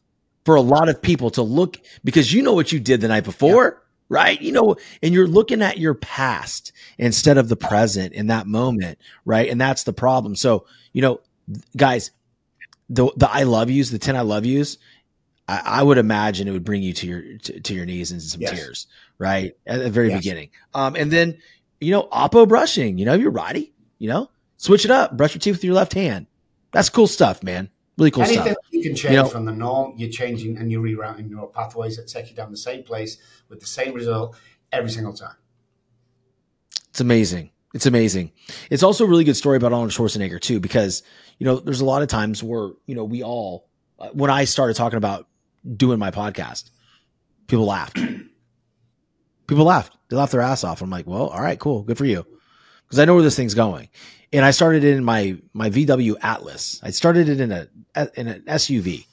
[0.44, 3.24] for a lot of people to look because you know what you did the night
[3.24, 4.40] before, right?
[4.40, 8.98] You know, and you're looking at your past instead of the present in that moment,
[9.24, 9.48] right?
[9.48, 10.36] And that's the problem.
[10.36, 11.20] So, you know,
[11.76, 12.10] guys,
[12.88, 14.78] the the I love yous, the 10 I love yous,
[15.48, 18.22] I, I would imagine it would bring you to your to, to your knees and
[18.22, 18.52] some yes.
[18.52, 18.86] tears,
[19.18, 19.56] right?
[19.66, 20.18] At the very yes.
[20.18, 20.50] beginning.
[20.74, 21.38] Um, and then,
[21.80, 25.40] you know, oppo brushing, you know, you're righty, you know, switch it up, brush your
[25.40, 26.26] teeth with your left hand.
[26.72, 27.70] That's cool stuff, man.
[27.96, 28.36] Really cool stuff.
[28.36, 28.72] Anything stuff.
[28.72, 31.96] you can change you know, from the norm, you're changing and you're rerouting neural pathways
[31.96, 33.18] that take you down the same place
[33.48, 34.36] with the same result
[34.72, 35.36] every single time.
[36.90, 37.50] It's amazing.
[37.76, 38.32] It's amazing.
[38.70, 41.02] It's also a really good story about Arnold Schwarzenegger too, because
[41.38, 44.44] you know there's a lot of times where you know we all, uh, when I
[44.44, 45.28] started talking about
[45.76, 46.70] doing my podcast,
[47.46, 47.98] people laughed.
[49.46, 49.96] people laughed.
[50.08, 50.82] They laughed their ass off.
[50.82, 52.26] I'm like, well, all right, cool, good for you,
[52.86, 53.88] because I know where this thing's going
[54.32, 56.80] and I started it in my my VW Atlas.
[56.82, 57.68] I started it in a
[58.16, 59.06] in an SUV,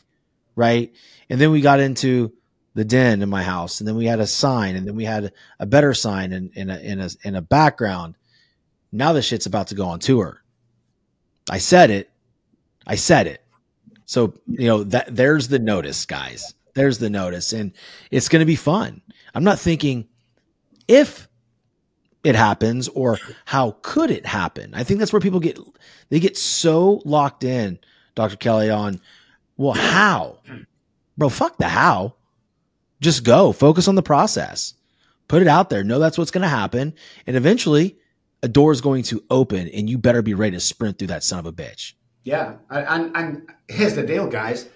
[0.56, 0.92] right?
[1.30, 2.34] And then we got into
[2.76, 5.32] the den in my house, and then we had a sign, and then we had
[5.60, 8.16] a better sign in, in a in a in a background.
[8.94, 10.42] Now the shit's about to go on tour.
[11.50, 12.10] I said it.
[12.86, 13.44] I said it.
[14.06, 16.54] So you know that there's the notice, guys.
[16.76, 17.74] There's the notice, and
[18.12, 19.02] it's going to be fun.
[19.34, 20.08] I'm not thinking
[20.88, 21.28] if
[22.24, 24.74] it happens or how could it happen?
[24.74, 25.60] I think that's where people get
[26.10, 27.80] they get so locked in,
[28.16, 28.38] Dr.
[28.38, 29.02] Kelly, on
[29.58, 30.38] well, how?
[31.18, 32.16] Bro, fuck the how.
[33.02, 33.52] Just go.
[33.52, 34.74] Focus on the process.
[35.28, 35.84] Put it out there.
[35.84, 36.94] Know that's what's gonna happen.
[37.26, 37.98] And eventually
[38.44, 41.24] a door is going to open and you better be ready to sprint through that
[41.24, 41.94] son of a bitch.
[42.24, 42.58] Yeah.
[42.70, 44.70] And and here's the deal, guys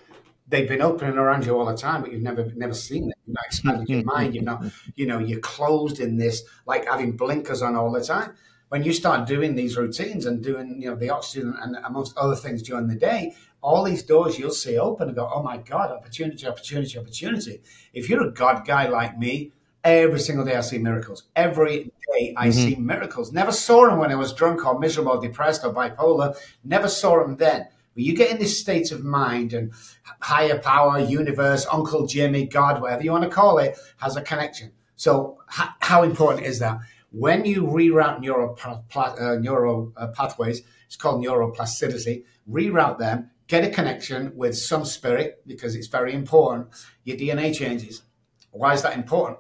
[0.48, 3.18] they've been opening around you all the time, but you've never never seen it.
[3.26, 4.36] You've not expanded your mind.
[4.36, 4.64] You've not,
[4.96, 8.34] you know, you're closed in this, like having blinkers on all the time.
[8.70, 12.36] When you start doing these routines and doing, you know, the oxygen and amongst other
[12.36, 15.90] things during the day, all these doors you'll see open and go, oh my God,
[15.90, 17.62] opportunity, opportunity, opportunity.
[17.94, 19.54] If you're a God guy like me,
[19.88, 21.23] every single day I see miracles.
[21.36, 22.52] Every day I mm-hmm.
[22.52, 23.32] see miracles.
[23.32, 26.36] Never saw them when I was drunk or miserable, or depressed or bipolar.
[26.63, 27.67] Never saw them then.
[27.93, 29.73] But you get in this state of mind and
[30.19, 34.71] higher power, universe, Uncle Jimmy, God, whatever you want to call it, has a connection.
[34.95, 36.80] So h- how important is that?
[37.12, 38.58] When you reroute neural,
[38.95, 45.41] uh, neural uh, pathways, it's called neuroplasticity, reroute them, get a connection with some spirit
[45.47, 46.67] because it's very important.
[47.04, 48.04] Your DNA changes.
[48.52, 49.39] Why is that important?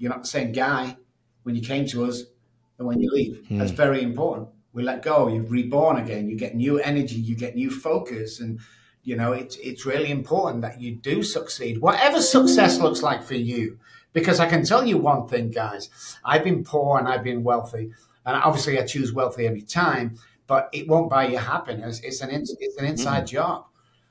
[0.00, 0.96] You're not the same guy
[1.44, 2.24] when you came to us
[2.78, 3.46] and when you leave.
[3.46, 3.58] Hmm.
[3.58, 4.48] That's very important.
[4.72, 5.28] We let go.
[5.28, 6.28] You're reborn again.
[6.28, 7.14] You get new energy.
[7.14, 8.40] You get new focus.
[8.40, 8.58] And
[9.02, 13.34] you know it's it's really important that you do succeed whatever success looks like for
[13.34, 13.78] you.
[14.12, 15.88] Because i can tell you one thing guys.
[16.24, 17.92] I've been poor and i've been wealthy.
[18.26, 20.18] And obviously i choose wealthy every time
[20.50, 22.00] but it won't buy you happiness.
[22.00, 23.28] It's an it's an inside mm.
[23.28, 23.66] job.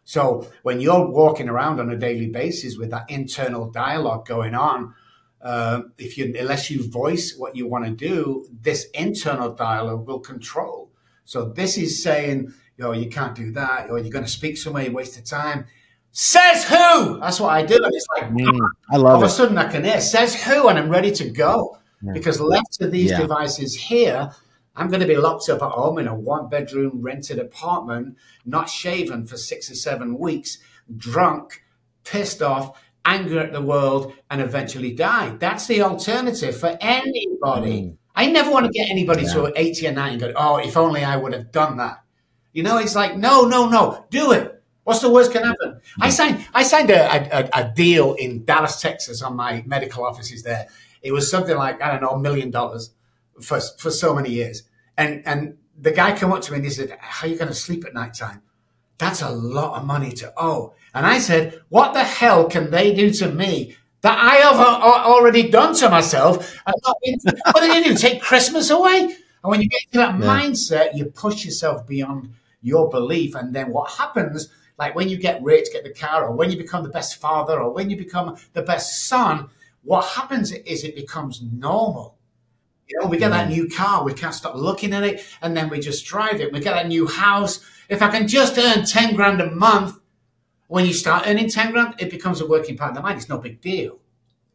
[0.05, 4.95] So when you're walking around on a daily basis with that internal dialogue going on
[5.41, 10.19] uh, if you unless you voice what you want to do, this internal dialogue will
[10.19, 10.91] control.
[11.25, 14.57] So this is saying, you know, you can't do that, or you're going to speak
[14.57, 15.65] somewhere, you waste of time.
[16.11, 17.19] Says who?
[17.19, 17.75] That's what I do.
[17.75, 19.25] And it's like, mm, I love all it.
[19.25, 20.67] of a sudden I can hear, says who?
[20.67, 21.77] And I'm ready to go.
[22.01, 22.13] Yeah.
[22.13, 23.19] Because left to these yeah.
[23.19, 24.31] devices here,
[24.75, 28.69] I'm going to be locked up at home in a one bedroom rented apartment, not
[28.69, 30.57] shaven for six or seven weeks,
[30.95, 31.63] drunk,
[32.05, 35.35] pissed off, anger at the world, and eventually die.
[35.37, 37.81] That's the alternative for anybody.
[37.81, 37.97] Mm.
[38.15, 39.33] I never want to get anybody yeah.
[39.33, 42.03] to 80 or 90 and go, oh, if only I would have done that.
[42.53, 44.61] You know, it's like, no, no, no, do it.
[44.83, 45.71] What's the worst can happen?
[45.71, 45.81] Mm.
[46.01, 47.01] I signed, I signed a,
[47.37, 50.67] a, a deal in Dallas, Texas on my medical offices there.
[51.01, 52.91] It was something like, I don't know, a million dollars
[53.41, 54.63] for, for so many years.
[54.97, 57.47] And, and the guy came up to me and he said, how are you going
[57.47, 58.41] to sleep at night time?
[58.99, 60.73] That's a lot of money to owe.
[60.93, 65.49] And I said, What the hell can they do to me that I have already
[65.49, 66.55] done to myself?
[66.65, 67.95] what are they do?
[67.95, 69.15] Take Christmas away?
[69.43, 70.25] And when you get to that yeah.
[70.25, 73.35] mindset, you push yourself beyond your belief.
[73.35, 76.57] And then what happens, like when you get rich, get the car, or when you
[76.57, 79.49] become the best father, or when you become the best son,
[79.83, 82.17] what happens is it becomes normal.
[82.89, 83.51] You know, we get that mm.
[83.51, 86.51] new car, we can't stop looking at it, and then we just drive it.
[86.51, 87.63] We get that new house.
[87.87, 89.99] If I can just earn 10 grand a month,
[90.67, 93.17] when you start earning 10 grand, it becomes a working part of the mind.
[93.17, 93.99] It's no big deal.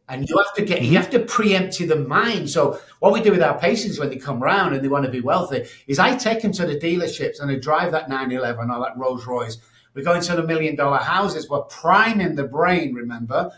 [0.07, 0.95] And you have to get, you mm-hmm.
[0.97, 2.49] have to preempt the mind.
[2.49, 5.11] So what we do with our patients when they come round and they want to
[5.11, 8.79] be wealthy is I take them to the dealerships and I drive that 911 or
[8.81, 9.57] that Rolls Royce.
[9.93, 11.49] We go into the million dollar houses.
[11.49, 13.51] We're priming the brain, remember?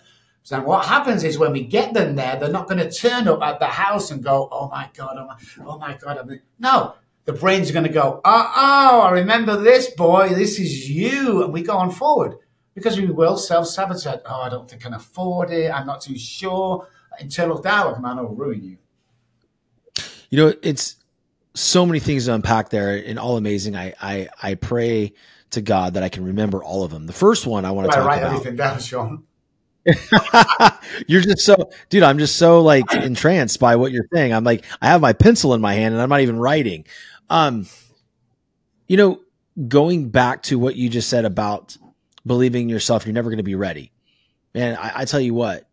[0.48, 3.42] So what happens is when we get them there, they're not going to turn up
[3.42, 6.96] at the house and go, "Oh my god, oh my, oh my god." I'm no,
[7.26, 10.30] the brain's going to go, "Oh, oh, I remember this boy.
[10.30, 12.38] This is you," and we go on forward
[12.76, 14.22] because we will self sabotage.
[14.26, 15.70] Oh, I don't think I can afford it.
[15.70, 16.88] I'm not too sure.
[17.20, 18.78] Internal dialogue, man, will ruin you.
[20.30, 20.96] You know, it's
[21.56, 23.76] so many things to unpack there, and all amazing.
[23.76, 25.12] I I I pray
[25.50, 27.06] to God that I can remember all of them.
[27.06, 28.32] The first one I want to talk write about.
[28.32, 29.27] everything down, Shawn.
[31.08, 32.04] you're just so, dude.
[32.04, 34.34] I'm just so like entranced by what you're saying.
[34.34, 36.86] I'm like, I have my pencil in my hand and I'm not even writing.
[37.30, 37.68] Um,
[38.88, 39.22] you know,
[39.68, 41.78] going back to what you just said about
[42.26, 43.92] believing yourself, you're never going to be ready.
[44.54, 45.68] And I, I tell you what,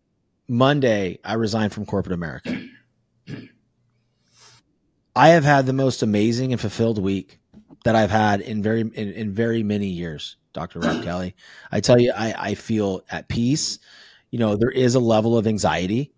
[0.48, 2.60] Monday I resigned from corporate America.
[5.16, 7.38] I have had the most amazing and fulfilled week
[7.84, 10.80] that I've had in very in, in very many years, Dr.
[10.80, 11.34] Robb Kelly.
[11.70, 13.78] I tell you, I, I feel at peace
[14.34, 16.12] you know, there is a level of anxiety,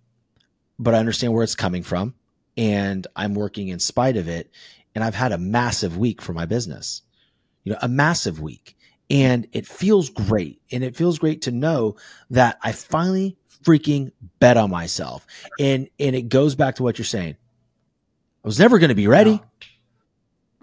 [0.79, 2.15] but I understand where it's coming from
[2.57, 4.51] and I'm working in spite of it.
[4.95, 7.03] And I've had a massive week for my business,
[7.63, 8.75] you know, a massive week.
[9.11, 10.63] And it feels great.
[10.73, 11.97] And it feels great to know
[12.31, 15.27] that I finally freaking bet on myself.
[15.61, 17.37] And and it goes back to what you're saying.
[18.43, 19.43] I was never going to be ready.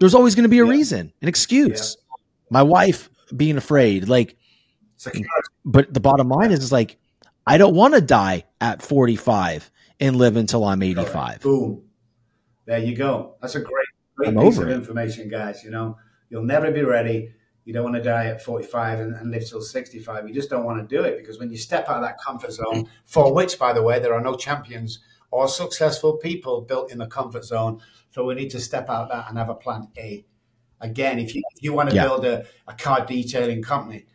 [0.00, 0.72] There's always going to be a yeah.
[0.72, 1.96] reason, an excuse.
[1.96, 2.16] Yeah.
[2.50, 4.36] My wife being afraid, like,
[5.64, 6.98] but the bottom line is, is like,
[7.46, 11.40] I don't want to die at 45 and live until I'm 85.
[11.40, 11.82] Boom.
[12.66, 13.36] There you go.
[13.40, 14.72] That's a great, great I'm piece of it.
[14.72, 15.62] information, guys.
[15.62, 15.98] You know,
[16.30, 17.34] you'll never be ready.
[17.64, 20.28] You don't want to die at 45 and, and, live till 65.
[20.28, 22.52] You just don't want to do it because when you step out of that comfort
[22.52, 24.98] zone, for which, by the way, there are no champions
[25.30, 27.80] or successful people built in the comfort zone.
[28.10, 30.24] So we need to step out that and have a plan A.
[30.80, 32.04] Again, if you, if you want to yeah.
[32.04, 34.06] build a, a car detailing company,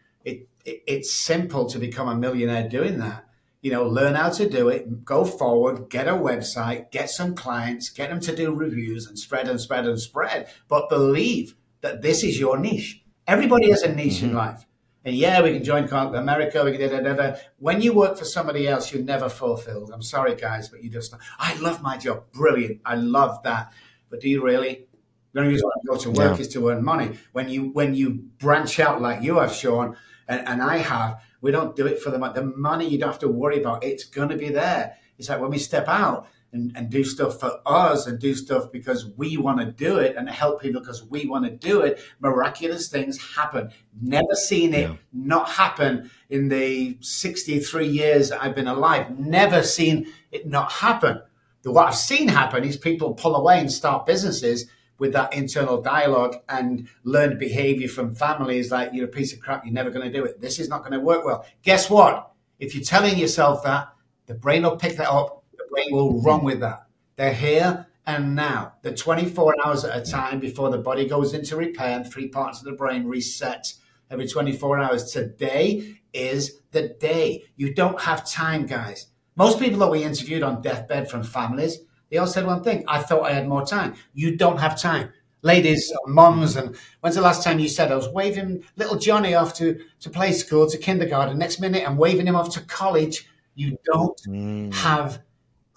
[0.65, 3.25] it, it, it's simple to become a millionaire doing that.
[3.61, 7.89] You know, learn how to do it, go forward, get a website, get some clients,
[7.89, 10.47] get them to do reviews and spread and spread and spread.
[10.69, 13.03] But believe that this is your niche.
[13.27, 14.29] Everybody has a niche mm-hmm.
[14.29, 14.65] in life.
[15.05, 16.63] And yeah, we can join America.
[16.63, 19.91] We can da, da, da, When you work for somebody else, you're never fulfilled.
[19.93, 22.31] I'm sorry, guys, but you just, I love my job.
[22.31, 22.81] Brilliant.
[22.85, 23.71] I love that.
[24.09, 24.87] But do you really?
[25.33, 26.41] The only reason I go to work yeah.
[26.41, 27.17] is to earn money.
[27.33, 29.95] When you when you branch out like you have, Shawn,
[30.29, 32.33] and, and I have, we don't do it for the money.
[32.35, 33.83] The money you don't have to worry about.
[33.83, 34.95] It's going to be there.
[35.17, 38.71] It's like when we step out and, and do stuff for us and do stuff
[38.71, 41.99] because we want to do it and help people because we want to do it,
[42.19, 43.71] miraculous things happen.
[43.99, 44.95] Never seen it yeah.
[45.11, 49.19] not happen in the 63 years I've been alive.
[49.19, 51.21] Never seen it not happen.
[51.63, 54.67] What I've seen happen is people pull away and start businesses
[54.99, 59.65] with that internal dialogue and learned behavior from families like you're a piece of crap,
[59.65, 60.39] you're never going to do it.
[60.39, 61.45] This is not going to work well.
[61.63, 62.31] Guess what?
[62.59, 63.89] If you're telling yourself that,
[64.27, 66.85] the brain will pick that up, the brain will run with that.
[67.15, 68.73] They're here and now.
[68.81, 72.59] The 24 hours at a time before the body goes into repair and three parts
[72.59, 73.73] of the brain reset
[74.11, 75.11] every 24 hours.
[75.11, 77.45] Today is the day.
[77.55, 79.07] You don't have time, guys.
[79.35, 81.79] Most people that we interviewed on deathbed from families,
[82.09, 83.95] they all said one thing I thought I had more time.
[84.13, 85.13] You don't have time.
[85.41, 89.53] Ladies, moms, and when's the last time you said I was waving little Johnny off
[89.55, 91.37] to, to play school, to kindergarten?
[91.37, 93.29] Next minute, I'm waving him off to college.
[93.55, 94.73] You don't mm.
[94.73, 95.21] have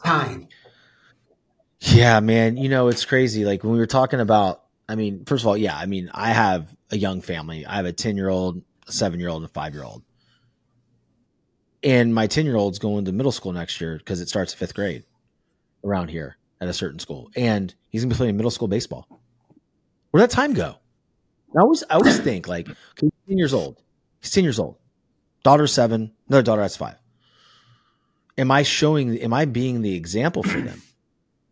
[0.05, 0.49] time.
[1.81, 2.57] Yeah, man.
[2.57, 3.45] You know, it's crazy.
[3.45, 6.33] Like when we were talking about, I mean, first of all, yeah, I mean, I
[6.33, 7.65] have a young family.
[7.65, 10.03] I have a 10 year old, a seven year old, and a five year old.
[11.85, 14.75] And my 10 year old's going to middle school next year because it starts fifth
[14.75, 15.05] grade
[15.85, 19.07] around here at a certain school, and he's gonna be playing middle school baseball.
[20.11, 20.77] Where'd that time go?
[21.57, 23.81] I always, I always think like, okay, he's ten years old.
[24.21, 24.77] He's ten years old.
[25.43, 26.13] Daughter seven.
[26.29, 26.97] Another daughter that's five.
[28.39, 29.19] Am I showing?
[29.19, 30.81] Am I being the example for them?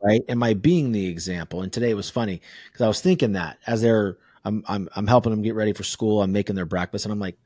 [0.03, 0.23] Right?
[0.31, 1.61] Am I being the example?
[1.61, 2.41] And today it was funny
[2.73, 4.17] because I was thinking that as they're,
[4.47, 6.23] I'm, I'm, I'm helping them get ready for school.
[6.23, 7.37] I'm making their breakfast, and I'm like,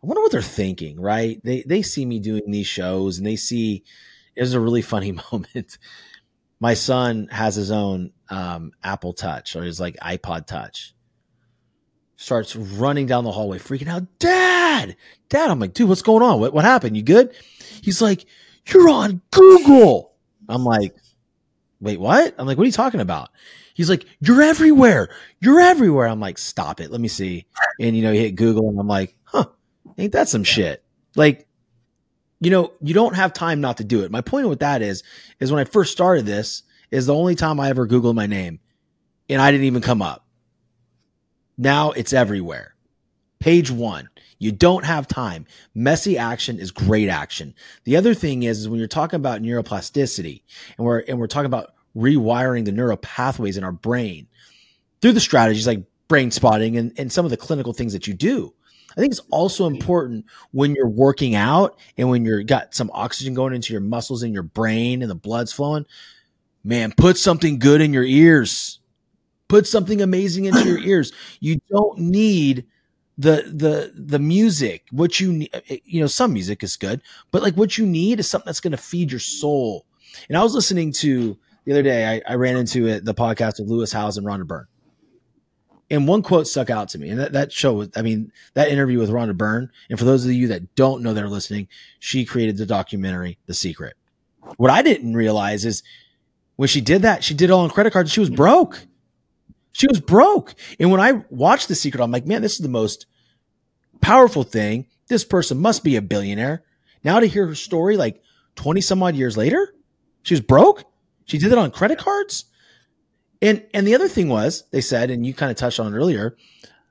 [0.00, 1.00] I wonder what they're thinking.
[1.00, 1.40] Right?
[1.42, 3.82] They, they see me doing these shows, and they see
[4.36, 5.78] it was a really funny moment.
[6.60, 10.94] My son has his own um, Apple Touch or his like iPod Touch.
[12.16, 14.04] Starts running down the hallway, freaking out.
[14.18, 14.96] Dad,
[15.28, 15.50] Dad.
[15.50, 16.40] I'm like, dude, what's going on?
[16.40, 16.96] What what happened?
[16.96, 17.34] You good?
[17.82, 18.24] He's like,
[18.72, 20.14] you're on Google.
[20.48, 20.94] I'm like,
[21.80, 22.34] wait, what?
[22.38, 23.30] I'm like, what are you talking about?
[23.74, 25.08] He's like, you're everywhere.
[25.40, 26.06] You're everywhere.
[26.06, 26.90] I'm like, stop it.
[26.90, 27.46] Let me see.
[27.80, 29.46] And you know, he hit Google, and I'm like, huh,
[29.98, 30.84] ain't that some shit?
[31.16, 31.46] Like,
[32.44, 34.10] you know, you don't have time not to do it.
[34.10, 35.02] My point with that is,
[35.40, 38.60] is when I first started this, is the only time I ever Googled my name
[39.28, 40.26] and I didn't even come up.
[41.56, 42.74] Now it's everywhere.
[43.40, 44.08] Page one.
[44.38, 45.46] You don't have time.
[45.74, 47.54] Messy action is great action.
[47.84, 50.42] The other thing is, is when you're talking about neuroplasticity
[50.76, 54.26] and we're and we're talking about rewiring the neural pathways in our brain
[55.00, 58.14] through the strategies like brain spotting and, and some of the clinical things that you
[58.14, 58.52] do.
[58.96, 63.34] I think it's also important when you're working out and when you're got some oxygen
[63.34, 65.86] going into your muscles and your brain and the blood's flowing.
[66.62, 68.78] Man, put something good in your ears.
[69.48, 71.12] Put something amazing into your ears.
[71.40, 72.66] You don't need
[73.18, 74.86] the the the music.
[74.90, 75.50] What you need,
[75.84, 78.72] you know, some music is good, but like what you need is something that's going
[78.72, 79.86] to feed your soul.
[80.28, 82.22] And I was listening to the other day.
[82.26, 84.66] I, I ran into it, the podcast of Lewis Howes and Rhonda Byrne
[85.90, 88.98] and one quote stuck out to me, and that, that show, I mean, that interview
[88.98, 89.70] with Rhonda Byrne.
[89.90, 91.68] And for those of you that don't know that are listening,
[91.98, 93.94] she created the documentary, The Secret.
[94.56, 95.82] What I didn't realize is
[96.56, 98.12] when she did that, she did it all on credit cards.
[98.12, 98.86] She was broke.
[99.72, 100.54] She was broke.
[100.78, 103.06] And when I watched The Secret, I'm like, man, this is the most
[104.00, 104.86] powerful thing.
[105.08, 106.62] This person must be a billionaire.
[107.02, 108.22] Now to hear her story, like
[108.56, 109.74] 20 some odd years later,
[110.22, 110.84] she was broke.
[111.26, 112.46] She did it on credit cards.
[113.44, 116.34] And and the other thing was they said, and you kind of touched on earlier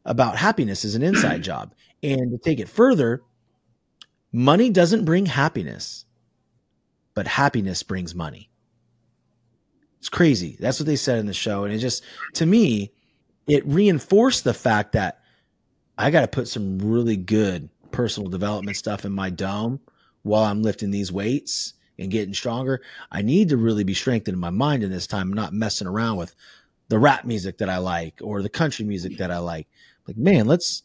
[0.06, 1.74] about happiness is an inside job.
[2.04, 3.24] And to take it further,
[4.32, 6.06] money doesn't bring happiness,
[7.16, 8.52] but happiness brings money.
[9.98, 10.56] It's crazy.
[10.60, 11.64] That's what they said in the show.
[11.64, 12.04] And it just
[12.36, 12.94] to me,
[13.48, 15.22] it reinforced the fact that
[15.98, 19.80] I got to put some really good personal development stuff in my dome
[20.22, 24.50] while I'm lifting these weights and getting stronger, I need to really be strengthening my
[24.50, 26.36] mind in this time, I'm not messing around with
[26.90, 29.68] the rap music that I like or the country music that I like.
[30.08, 30.84] Like, man, let's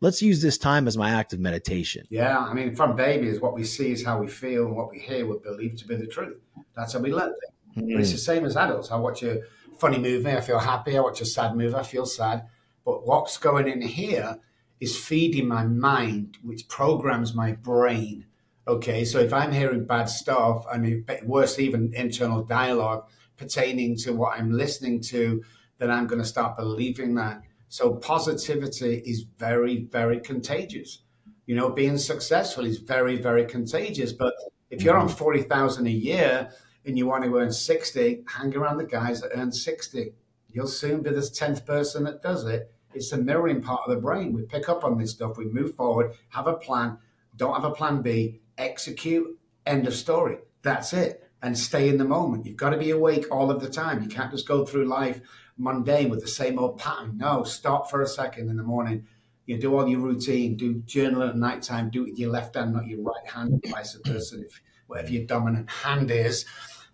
[0.00, 2.06] let's use this time as my act of meditation.
[2.10, 4.98] Yeah, I mean, from babies, what we see is how we feel, and what we
[4.98, 6.38] hear we believe to be the truth.
[6.76, 7.34] That's how we learn
[7.74, 7.86] things.
[7.86, 7.94] Mm.
[7.94, 8.90] But it's the same as adults.
[8.90, 9.42] I watch a
[9.78, 10.96] funny movie, I feel happy.
[10.96, 12.46] I watch a sad movie, I feel sad.
[12.84, 14.38] But what's going in here
[14.80, 18.26] is feeding my mind, which programs my brain
[18.68, 24.12] Okay, so if I'm hearing bad stuff, I mean, worse, even internal dialogue pertaining to
[24.12, 25.42] what I'm listening to,
[25.78, 27.40] then I'm going to start believing that.
[27.70, 30.98] So positivity is very, very contagious.
[31.46, 34.12] You know, being successful is very, very contagious.
[34.12, 34.34] But
[34.68, 35.16] if you're on mm-hmm.
[35.16, 36.50] 40,000 a year
[36.84, 40.12] and you want to earn 60, hang around the guys that earn 60.
[40.50, 42.70] You'll soon be the 10th person that does it.
[42.92, 44.34] It's the mirroring part of the brain.
[44.34, 46.98] We pick up on this stuff, we move forward, have a plan,
[47.36, 50.38] don't have a plan B, execute, end of story.
[50.62, 51.24] That's it.
[51.40, 52.46] And stay in the moment.
[52.46, 54.02] You've got to be awake all of the time.
[54.02, 55.20] You can't just go through life
[55.56, 57.16] mundane with the same old pattern.
[57.16, 59.06] No, stop for a second in the morning.
[59.46, 62.54] You do all your routine, do journal at night time, do it with your left
[62.54, 66.44] hand, not your right hand, vice versa, if whatever your dominant hand is.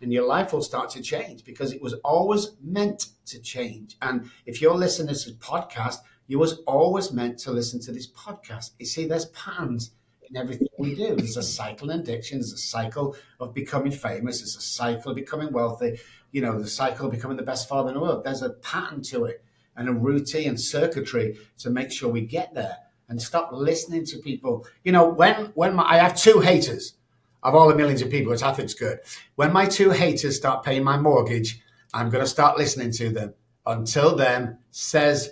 [0.01, 3.97] And your life will start to change because it was always meant to change.
[4.03, 5.97] And if you're listening to this podcast,
[6.27, 8.71] you was always meant to listen to this podcast.
[8.79, 9.93] You see, there's patterns
[10.35, 11.15] in everything we do.
[11.17, 12.39] There's a cycle in addiction.
[12.39, 14.41] There's a cycle of becoming famous.
[14.41, 15.99] There's a cycle of becoming wealthy.
[16.33, 18.25] You know, the cycle of becoming the best father in the world.
[18.25, 19.45] There's a pattern to it
[19.77, 24.19] and a routine and circuitry to make sure we get there and stop listening to
[24.19, 24.67] people.
[24.83, 26.95] You know, when when my, I have two haters
[27.43, 29.01] of all the millions of people, which I think is good.
[29.37, 31.61] When my two haters start paying my mortgage,
[31.93, 33.35] I'm going to start listening to them.
[33.67, 35.31] Until then, says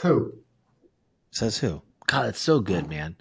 [0.00, 0.34] who?
[1.30, 1.82] Says who?
[2.06, 3.16] God, it's so good, man.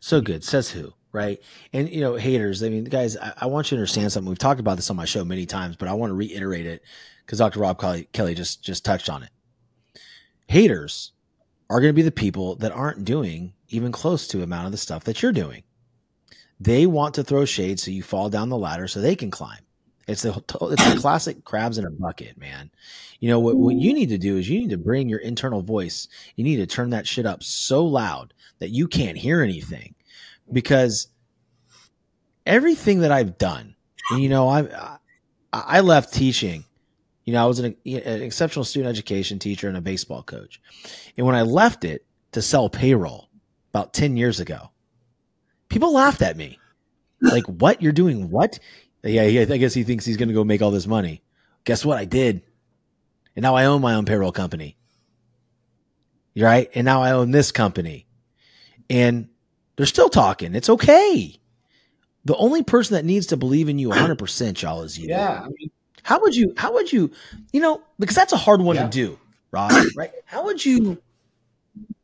[0.00, 0.44] So good.
[0.44, 1.40] Says who, right?
[1.72, 2.62] And you know, haters.
[2.62, 4.28] I mean, guys, I, I, want you to understand something.
[4.28, 6.82] We've talked about this on my show many times, but I want to reiterate it
[7.24, 7.60] because Dr.
[7.60, 7.80] Robb
[8.12, 9.30] Kelly, just just touched on it.
[10.46, 11.12] Haters
[11.68, 14.78] are going to be the people that aren't doing even close to amount of the
[14.78, 15.62] stuff that you're doing.
[16.60, 19.60] They want to throw shade so you fall down the ladder so they can climb.
[20.08, 20.30] It's the
[20.62, 22.70] it's the classic crabs in a bucket, man.
[23.20, 25.60] You know what what you need to do is you need to bring your internal
[25.60, 26.08] voice.
[26.34, 29.94] You need to turn that shit up so loud that you can't hear anything.
[30.50, 31.08] Because
[32.46, 33.76] everything that I've done,
[34.16, 34.98] you know, I
[35.52, 36.64] I left teaching.
[37.26, 40.62] You know, I was an, an exceptional student education teacher and a baseball coach.
[41.18, 43.28] And when I left it to sell payroll
[43.74, 44.70] about 10 years ago,
[45.68, 46.58] people laughed at me.
[47.20, 47.82] Like, what?
[47.82, 48.58] You're doing what?
[49.02, 51.22] Yeah, I guess he thinks he's going to go make all this money.
[51.64, 51.98] Guess what?
[51.98, 52.42] I did.
[53.36, 54.76] And now I own my own payroll company.
[56.36, 56.70] Right?
[56.74, 58.06] And now I own this company.
[58.90, 59.28] And
[59.76, 60.54] they're still talking.
[60.54, 61.38] It's okay.
[62.24, 65.08] The only person that needs to believe in you 100%, y'all, is you.
[65.08, 65.42] Yeah.
[65.44, 65.70] I mean,
[66.02, 67.10] how would you, how would you,
[67.52, 68.84] you know, because that's a hard one yeah.
[68.84, 69.18] to do,
[69.50, 70.10] Robb, right?
[70.24, 71.00] How would you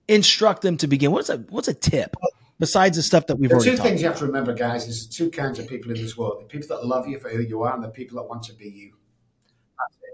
[0.08, 1.10] instruct them to begin?
[1.10, 2.14] What's a, what's a tip?
[2.58, 4.84] Besides the stuff that we've the already two things you have to remember, guys.
[4.84, 7.42] There's two kinds of people in this world: the people that love you for who
[7.42, 8.94] you are, and the people that want to be you.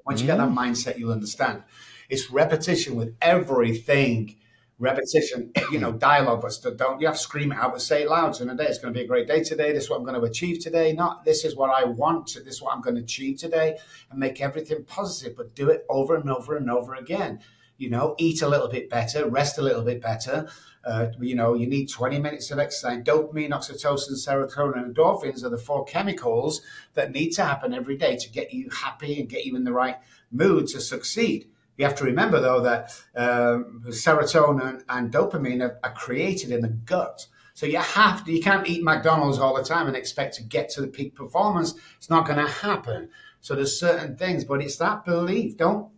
[0.06, 0.22] Once mm.
[0.22, 0.56] you get that mm.
[0.56, 1.62] mindset, you'll understand.
[2.08, 4.36] It's repetition with everything
[4.80, 8.08] repetition, you know, dialogue, but don't you have to scream it out, but say it
[8.08, 8.34] loud.
[8.34, 9.72] So in a day, it's going to be a great day today.
[9.72, 10.92] This is what I'm going to achieve today.
[10.92, 12.34] Not this is what I want.
[12.44, 13.78] This is what I'm going to achieve today,
[14.10, 15.36] and make everything positive.
[15.36, 17.40] But do it over and over and over again.
[17.80, 20.48] You know, eat a little bit better, rest a little bit better.
[20.84, 23.02] Uh, you know, you need 20 minutes of exercise.
[23.02, 26.60] Dopamine, oxytocin, serotonin, and endorphins are the four chemicals
[26.92, 29.72] that need to happen every day to get you happy and get you in the
[29.72, 29.96] right
[30.30, 31.48] mood to succeed.
[31.78, 36.68] You have to remember, though, that um, serotonin and dopamine are, are, created in the
[36.68, 37.26] gut.
[37.54, 40.68] So you have to, you can't eat McDonald's all the time and expect to get
[40.70, 41.74] to the peak performance.
[41.96, 43.08] It's not going to happen.
[43.40, 45.56] So there's certain things, but it's that belief.
[45.56, 45.90] Don't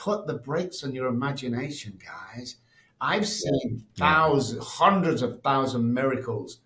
[0.00, 2.56] put the brakes on your imagination, guys.
[3.02, 6.60] I've seen thousands, hundreds of thousand miracles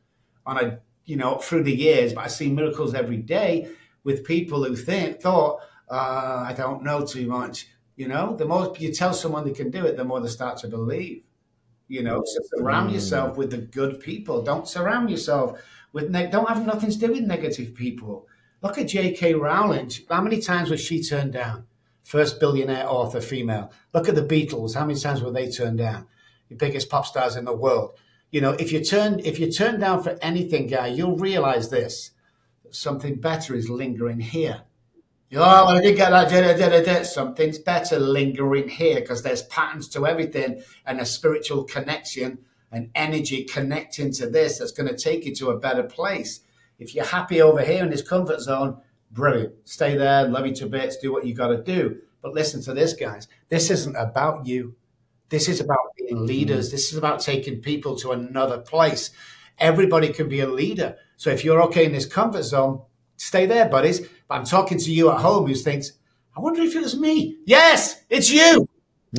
[0.46, 3.68] on a, you know, through the years, but I see miracles every day
[4.04, 5.58] with people who think, thought,
[5.90, 7.68] uh, I don't know too much.
[7.96, 10.58] You know, the more you tell someone they can do it, the more they start
[10.58, 11.24] to believe.
[11.88, 12.94] You know, so surround mm.
[12.94, 14.42] yourself with the good people.
[14.42, 15.60] Don't surround yourself
[15.92, 18.26] with ne- don't have nothing to do with negative people.
[18.62, 19.34] Look at J.K.
[19.34, 19.90] Rowling.
[20.08, 21.66] How many times was she turned down?
[22.04, 23.72] First billionaire author, female.
[23.92, 24.74] Look at the Beatles.
[24.74, 26.06] How many times were they turned down?
[26.48, 27.98] The biggest pop stars in the world.
[28.30, 32.10] You know, if you turn if you turn down for anything, guy, you'll realize this:
[32.70, 34.62] something better is lingering here.
[35.32, 36.30] Oh, well, I did get that.
[36.30, 41.64] Da, da, da, Something's better lingering here because there's patterns to everything and a spiritual
[41.64, 42.38] connection
[42.70, 46.40] and energy connecting to this that's going to take you to a better place.
[46.78, 48.80] If you're happy over here in this comfort zone,
[49.14, 49.54] brilliant.
[49.64, 52.00] Stay there, love you to bits, do what you got to do.
[52.20, 53.28] But listen to this, guys.
[53.48, 54.74] This isn't about you.
[55.28, 56.26] This is about being mm-hmm.
[56.26, 56.70] leaders.
[56.70, 59.10] This is about taking people to another place.
[59.58, 60.96] Everybody can be a leader.
[61.16, 62.82] So if you're okay in this comfort zone,
[63.16, 64.00] stay there, buddies.
[64.28, 65.92] But I'm talking to you at home who thinks,
[66.36, 67.38] I wonder if it was me.
[67.46, 68.68] Yes, it's you.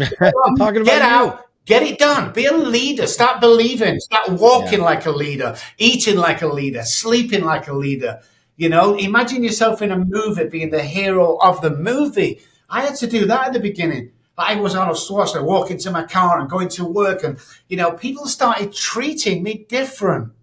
[0.58, 1.46] talking about Get out.
[1.66, 2.32] Get it done.
[2.32, 3.08] Be a leader.
[3.08, 4.00] Start believing.
[4.00, 4.86] Start walking yeah.
[4.86, 8.22] like a leader, eating like a leader, sleeping like a leader.
[8.58, 12.42] You know, imagine yourself in a movie being the hero of the movie.
[12.70, 14.12] I had to do that at the beginning.
[14.38, 17.38] I was on a Schwarzenegger, walking to my car and going to work, and
[17.70, 20.34] you know, people started treating me different.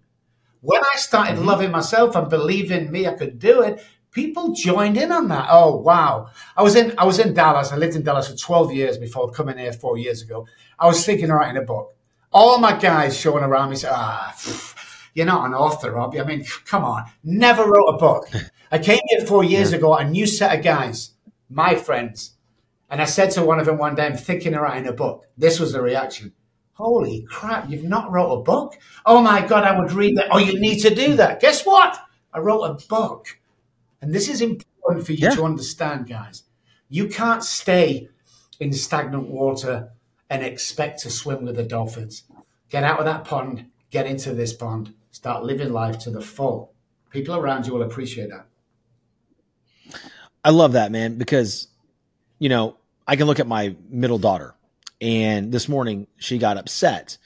[0.61, 1.45] When I started mm-hmm.
[1.45, 3.83] loving myself and believing me, I could do it.
[4.11, 5.47] People joined in on that.
[5.49, 6.29] Oh wow!
[6.55, 7.71] I was in I was in Dallas.
[7.71, 10.47] I lived in Dallas for twelve years before coming here four years ago.
[10.79, 11.95] I was thinking of writing a book.
[12.31, 14.33] All my guys showing around me said, "Ah,
[15.13, 16.15] you're not an author, Robb.
[16.17, 17.05] I mean, come on.
[17.23, 18.27] Never wrote a book.
[18.71, 19.77] I came here four years yeah.
[19.77, 21.11] ago, a new set of guys,
[21.49, 22.33] my friends,
[22.89, 25.25] and I said to one of them one day, I'm thinking of writing a book.
[25.37, 26.33] This was the reaction.
[26.73, 28.75] Holy crap, you've not wrote a book?
[29.05, 30.27] Oh my God, I would read that.
[30.31, 31.39] Oh, you need to do that.
[31.39, 31.99] Guess what?
[32.33, 33.39] I wrote a book.
[34.01, 35.35] And this is important for you yeah.
[35.35, 36.43] to understand, guys.
[36.89, 38.09] You can't stay
[38.59, 39.91] in stagnant water
[40.29, 42.23] and expect to swim with the dolphins.
[42.69, 46.73] Get out of that pond, get into this pond, start living life to the full.
[47.11, 48.47] People around you will appreciate that.
[50.43, 51.69] I love that, man, because,
[52.39, 52.75] you know,
[53.07, 54.55] I can look at my middle daughter
[55.03, 57.17] and this morning she got upset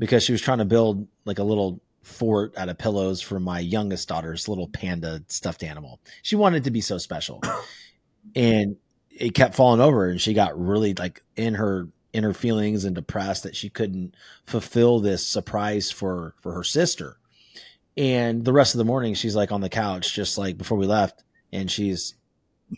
[0.00, 3.60] because she was trying to build like a little fort out of pillows for my
[3.60, 6.00] youngest daughter's little panda stuffed animal.
[6.22, 7.42] She wanted to be so special.
[8.36, 8.76] And
[9.08, 13.44] it kept falling over and she got really like in her inner feelings and depressed
[13.44, 14.14] that she couldn't
[14.44, 17.16] fulfill this surprise for for her sister.
[17.96, 20.86] And the rest of the morning she's like on the couch just like before we
[20.86, 22.14] left and she's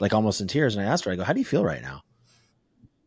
[0.01, 1.83] like almost in tears and I asked her I go, "How do you feel right
[1.83, 2.03] now?"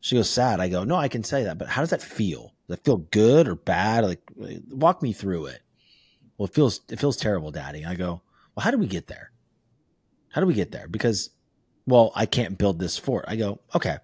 [0.05, 0.59] She goes, sad.
[0.59, 2.53] I go, no, I can say that, but how does that feel?
[2.67, 4.03] Does it feel good or bad?
[4.03, 4.21] Like,
[4.69, 5.63] walk me through it.
[6.37, 7.83] Well, it feels, it feels terrible, daddy.
[7.83, 8.21] I go,
[8.53, 9.31] well, how do we get there?
[10.29, 10.87] How do we get there?
[10.87, 11.31] Because,
[11.87, 13.25] well, I can't build this fort.
[13.27, 13.97] I go, okay.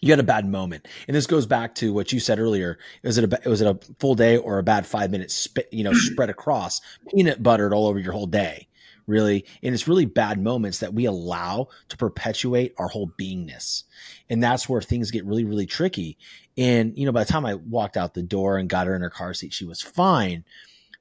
[0.00, 2.78] You had a bad moment, and this goes back to what you said earlier.
[3.04, 5.46] Was it a was it a full day or a bad five minutes?
[5.70, 6.80] You know, spread across,
[7.10, 8.68] peanut buttered all over your whole day
[9.10, 9.44] really?
[9.62, 13.82] And it's really bad moments that we allow to perpetuate our whole beingness.
[14.30, 16.16] And that's where things get really really tricky.
[16.56, 19.02] And you know by the time i walked out the door and got her in
[19.02, 20.44] her car seat she was fine.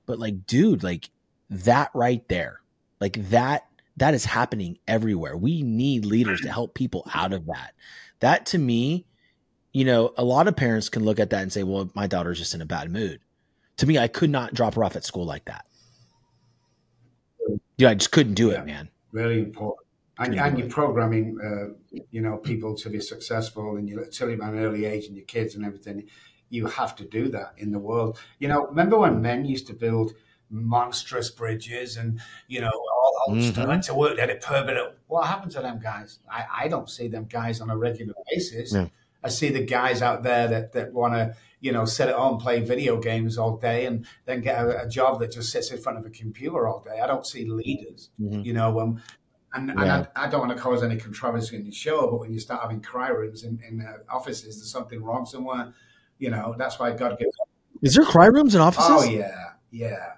[0.05, 1.09] But like dude like
[1.51, 2.61] that right there
[2.99, 3.65] like that
[3.97, 5.35] that is happening everywhere.
[5.35, 7.73] We need leaders to help people out of that
[8.19, 9.05] that to me
[9.73, 12.39] you know a lot of parents can look at that and say well my daughter's
[12.39, 13.19] just in a bad mood
[13.77, 15.65] to me i could not drop her off at school like that
[17.79, 18.89] yeah, I just couldn't do yeah, it, man.
[19.13, 19.87] Really important.
[20.19, 24.49] And, and you're programming, uh, you know, people to be successful, and you're telling them
[24.49, 26.03] at an early age, and your kids and everything.
[26.49, 28.19] You have to do that in the world.
[28.37, 30.11] You know, remember when men used to build
[30.51, 32.71] monstrous bridges and you know
[33.29, 33.51] all mm-hmm.
[33.51, 34.15] stuff went to work.
[34.15, 34.95] They had a permanent.
[35.07, 36.19] What happened to them guys?
[36.29, 38.73] I, I don't see them guys on a regular basis.
[38.73, 38.87] Yeah.
[39.23, 42.39] I see the guys out there that, that want to, you know, sit at home,
[42.39, 45.77] play video games all day and then get a, a, job that just sits in
[45.77, 47.01] front of a computer all day.
[47.01, 48.41] I don't see leaders, mm-hmm.
[48.41, 49.01] you know, um,
[49.53, 49.73] and, yeah.
[49.81, 52.39] and I, I, don't want to cause any controversy in the show, but when you
[52.39, 55.73] start having cry rooms in, in uh, offices, there's something wrong somewhere.
[56.17, 57.31] You know, that's why God gives.
[57.81, 58.89] Is there cry rooms in offices?
[58.89, 60.13] Oh yeah, yeah,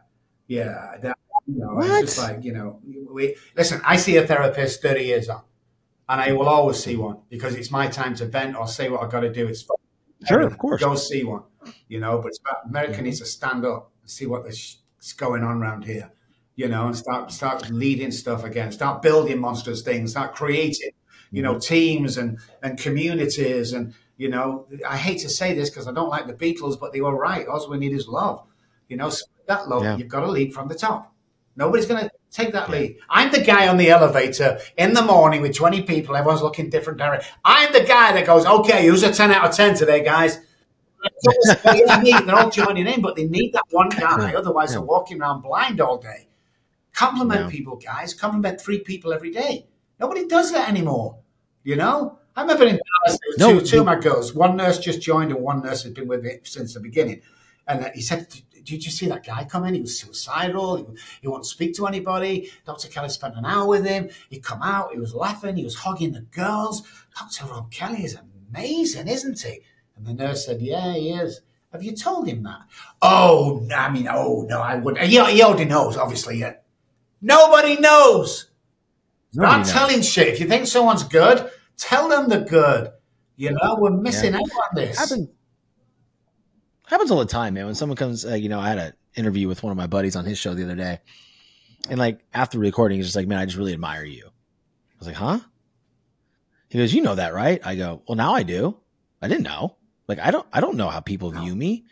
[0.47, 0.97] yeah.
[1.01, 1.17] That,
[1.47, 2.03] you know, what?
[2.03, 2.79] it's just like you know,
[3.11, 3.81] we listen.
[3.85, 5.41] I see a therapist thirty years on,
[6.07, 9.01] and I will always see one because it's my time to vent or say what
[9.03, 9.47] I've got to do.
[9.47, 9.65] It's
[10.27, 11.43] sure, of course, go see one.
[11.87, 12.31] You know, but
[12.67, 13.03] America mm-hmm.
[13.03, 14.77] needs to stand up and see what is
[15.17, 16.11] going on around here
[16.55, 20.91] you know, and start start leading stuff again, start building monstrous things, start creating,
[21.31, 21.73] you know, mm-hmm.
[21.73, 26.09] teams and and communities and you know, I hate to say this because I don't
[26.09, 27.47] like the Beatles, but they were right.
[27.47, 28.45] All we need is love.
[28.87, 29.11] You know,
[29.47, 29.97] that love, yeah.
[29.97, 31.10] you've got to lead from the top.
[31.55, 32.97] Nobody's going to take that lead.
[33.09, 36.15] I'm the guy on the elevator in the morning with 20 people.
[36.15, 37.33] Everyone's looking different direction.
[37.43, 40.39] I'm the guy that goes, okay, who's a 10 out of 10 today, guys?
[41.63, 44.33] they're all joining in, but they need that one guy.
[44.33, 46.27] Otherwise, they're walking around blind all day.
[46.93, 47.49] Compliment yeah.
[47.49, 48.13] people, guys.
[48.13, 49.67] Compliment three people every day.
[49.99, 51.17] Nobody does that anymore.
[51.63, 52.19] You know?
[52.35, 54.33] I remember in Dallas, there no, two, two of my girls.
[54.33, 57.21] One nurse just joined, and one nurse has been with me since the beginning.
[57.67, 58.27] And he said,
[58.63, 59.73] "Did you see that guy come in?
[59.73, 60.77] He was suicidal.
[60.77, 60.85] He,
[61.21, 62.51] he wouldn't speak to anybody.
[62.65, 62.87] Dr.
[62.87, 64.09] Kelly spent an hour with him.
[64.29, 64.91] He come out.
[64.91, 65.57] He was laughing.
[65.57, 66.83] He was hugging the girls.
[67.17, 67.45] Dr.
[67.51, 68.17] Robb Kelly is
[68.51, 69.61] amazing, isn't he?"
[69.95, 71.41] And the nurse said, "Yeah, he is."
[71.71, 72.61] Have you told him that?
[73.01, 75.05] Oh, no, I mean, oh no, I wouldn't.
[75.05, 76.37] He, he already knows, obviously.
[76.37, 76.55] Yeah.
[77.21, 78.49] Nobody knows.
[79.33, 79.71] Nobody Not knows.
[79.71, 80.27] telling shit.
[80.27, 82.91] If you think someone's good, tell them they're good.
[83.37, 84.39] You know, we're missing yeah.
[84.39, 85.13] out on this.
[86.91, 87.65] Happens all the time, man.
[87.65, 90.15] When someone comes, uh, you know, I had an interview with one of my buddies
[90.15, 90.99] on his show the other day,
[91.89, 95.07] and like after recording, he's just like, "Man, I just really admire you." I was
[95.07, 95.39] like, "Huh?"
[96.69, 98.77] He goes, "You know that, right?" I go, "Well, now I do.
[99.21, 99.77] I didn't know.
[100.07, 101.85] Like, I don't, I don't know how people view me.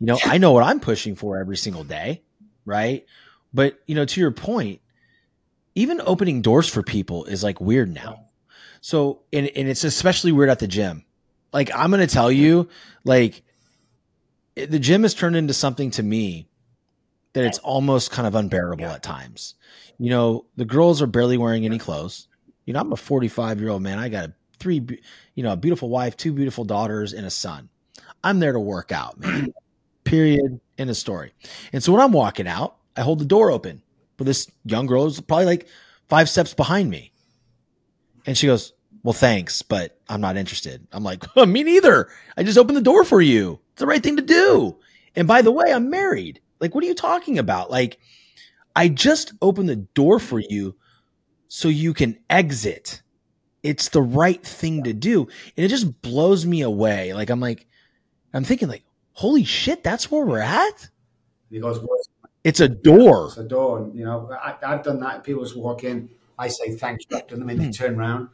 [0.00, 2.22] You know, I know what I'm pushing for every single day,
[2.64, 3.06] right?
[3.52, 4.80] But, you know, to your point,
[5.74, 8.26] even opening doors for people is like weird now.
[8.80, 11.04] So, and, and it's especially weird at the gym.
[11.52, 12.68] Like, I'm going to tell you,
[13.04, 13.42] like,
[14.54, 16.48] the gym has turned into something to me
[17.32, 18.94] that it's almost kind of unbearable yeah.
[18.94, 19.54] at times.
[19.98, 22.28] You know, the girls are barely wearing any clothes.
[22.64, 23.98] You know, I'm a 45 year old man.
[23.98, 24.84] I got a three,
[25.34, 27.68] you know, a beautiful wife, two beautiful daughters, and a son.
[28.22, 29.52] I'm there to work out, man.
[30.04, 30.60] Period.
[30.78, 31.34] In a story.
[31.74, 33.82] And so when I'm walking out, I hold the door open,
[34.16, 35.68] but this young girl is probably like
[36.08, 37.12] five steps behind me.
[38.24, 38.72] And she goes,
[39.02, 40.86] Well, thanks, but I'm not interested.
[40.90, 42.08] I'm like, Me neither.
[42.34, 43.60] I just opened the door for you.
[43.80, 44.76] It's the right thing to do.
[45.16, 46.42] And by the way, I'm married.
[46.60, 47.70] Like, what are you talking about?
[47.70, 47.98] Like,
[48.76, 50.76] I just opened the door for you
[51.48, 53.00] so you can exit.
[53.62, 55.22] It's the right thing to do.
[55.56, 57.14] And it just blows me away.
[57.14, 57.68] Like, I'm like,
[58.34, 60.90] I'm thinking, like, holy shit, that's where we're at?
[61.50, 61.82] He goes,
[62.44, 63.28] it's a door.
[63.28, 63.90] It's a door.
[63.94, 65.24] You know, I, have done that.
[65.24, 66.10] People just walk in.
[66.38, 68.28] I say thanks to them and they turn around.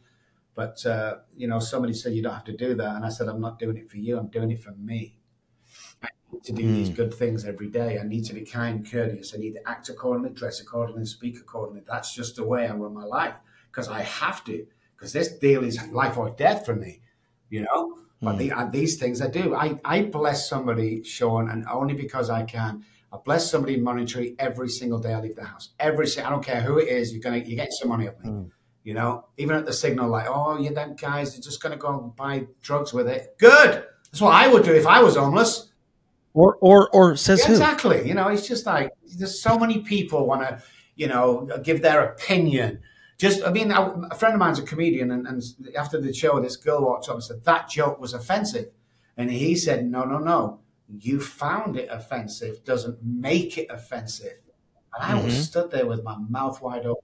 [0.57, 2.97] But, uh, you know, somebody said you don't have to do that.
[2.97, 4.19] And I said, I'm not doing it for you.
[4.19, 5.16] I'm doing it for me.
[6.03, 6.75] I need to do mm.
[6.75, 7.99] these good things every day.
[7.99, 9.35] I need to be kind, courteous.
[9.35, 11.83] I need to act accordingly, dress accordingly, speak accordingly.
[11.87, 13.35] That's just the way I run my life
[13.71, 14.67] because I have to.
[14.97, 17.01] Because this deal is life or death for me,
[17.51, 17.99] you know?
[18.23, 18.39] But mm.
[18.39, 19.55] the, uh, these things I do.
[19.55, 24.69] I, I bless somebody, Shawn, and only because I can– I bless somebody monetarily every
[24.69, 25.71] single day I leave the house.
[25.79, 28.31] Every I don't care who it is, you're gonna you get some money off me.
[28.31, 28.51] Mm.
[28.85, 31.99] You know, even at the signal, like, oh, you them guys, they're just gonna go
[31.99, 33.37] and buy drugs with it.
[33.39, 33.85] Good.
[34.11, 35.71] That's what I would do if I was homeless.
[36.37, 38.07] Or or or says yeah, exactly.
[38.07, 40.63] You know, it's just like there's so many people want to,
[40.95, 42.81] you know, give their opinion.
[43.17, 45.43] Just, I mean, a friend of mine's a comedian, and, and
[45.75, 48.67] after the show, this girl walked up and said that joke was offensive,
[49.17, 54.39] and he said, no, no, no you found it offensive doesn't make it offensive.
[54.95, 55.27] And I mm-hmm.
[55.27, 57.03] was stood there with my mouth wide open.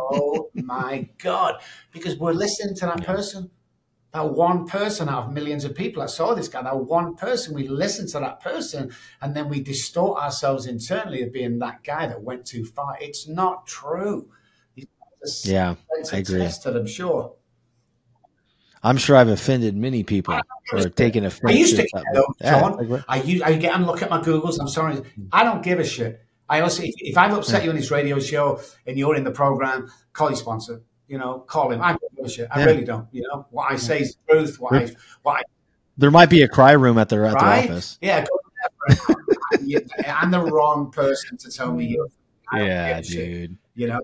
[0.00, 1.60] oh my God.
[1.92, 3.50] Because we're listening to that person,
[4.16, 6.02] that one person out of millions of people.
[6.02, 7.54] I saw this guy, that one person.
[7.54, 8.90] We listen to that person
[9.20, 12.96] and then we distort ourselves internally of being that guy that went too far.
[12.98, 14.30] It's not true.
[15.44, 15.74] Yeah,
[16.12, 16.38] I agree.
[16.38, 17.34] Tested, I'm sure.
[18.82, 20.40] I'm sure I've offended many people
[20.72, 21.52] or taking offense.
[21.52, 22.88] I used to, though, John.
[22.88, 24.58] Yeah, I use, I get and look at my Googles.
[24.60, 26.22] I'm sorry, I don't give a shit.
[26.48, 27.64] I also, if, if I've upset yeah.
[27.64, 30.82] you on this radio show and you're in the program, call your sponsor.
[31.08, 31.80] You know, call him.
[31.80, 32.48] I don't give a shit.
[32.50, 32.66] I yeah.
[32.66, 33.06] really don't.
[33.12, 34.60] You know, what I say is the truth.
[34.60, 34.90] What I,
[35.22, 35.42] what I,
[35.96, 37.98] there might be a cry room at their at their office.
[38.00, 38.26] Yeah,
[40.06, 41.96] I'm the wrong person to tell me.
[42.52, 43.06] Yeah, dude.
[43.06, 44.00] Shit, you know,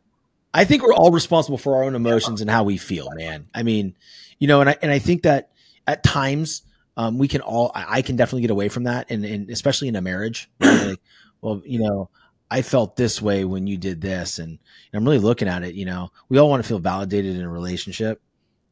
[0.55, 3.48] I think we're all responsible for our own emotions and how we feel, man.
[3.55, 3.94] I mean,
[4.38, 5.50] you know, and I and I think that
[5.86, 6.62] at times
[6.96, 9.88] um, we can all I, I, can definitely get away from that and, and especially
[9.88, 11.00] in a marriage like,
[11.40, 12.11] well you know
[12.53, 14.59] i felt this way when you did this and, and,
[14.94, 17.48] i'm really looking at it you know we all want to feel validated in a
[17.48, 18.20] relationship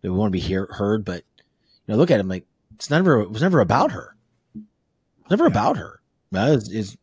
[0.02, 1.42] we want to be hear, heard but you
[1.88, 4.16] know look at him like it's never it was never about her
[4.54, 5.50] it's never yeah.
[5.50, 6.00] about her
[6.32, 6.98] that is, is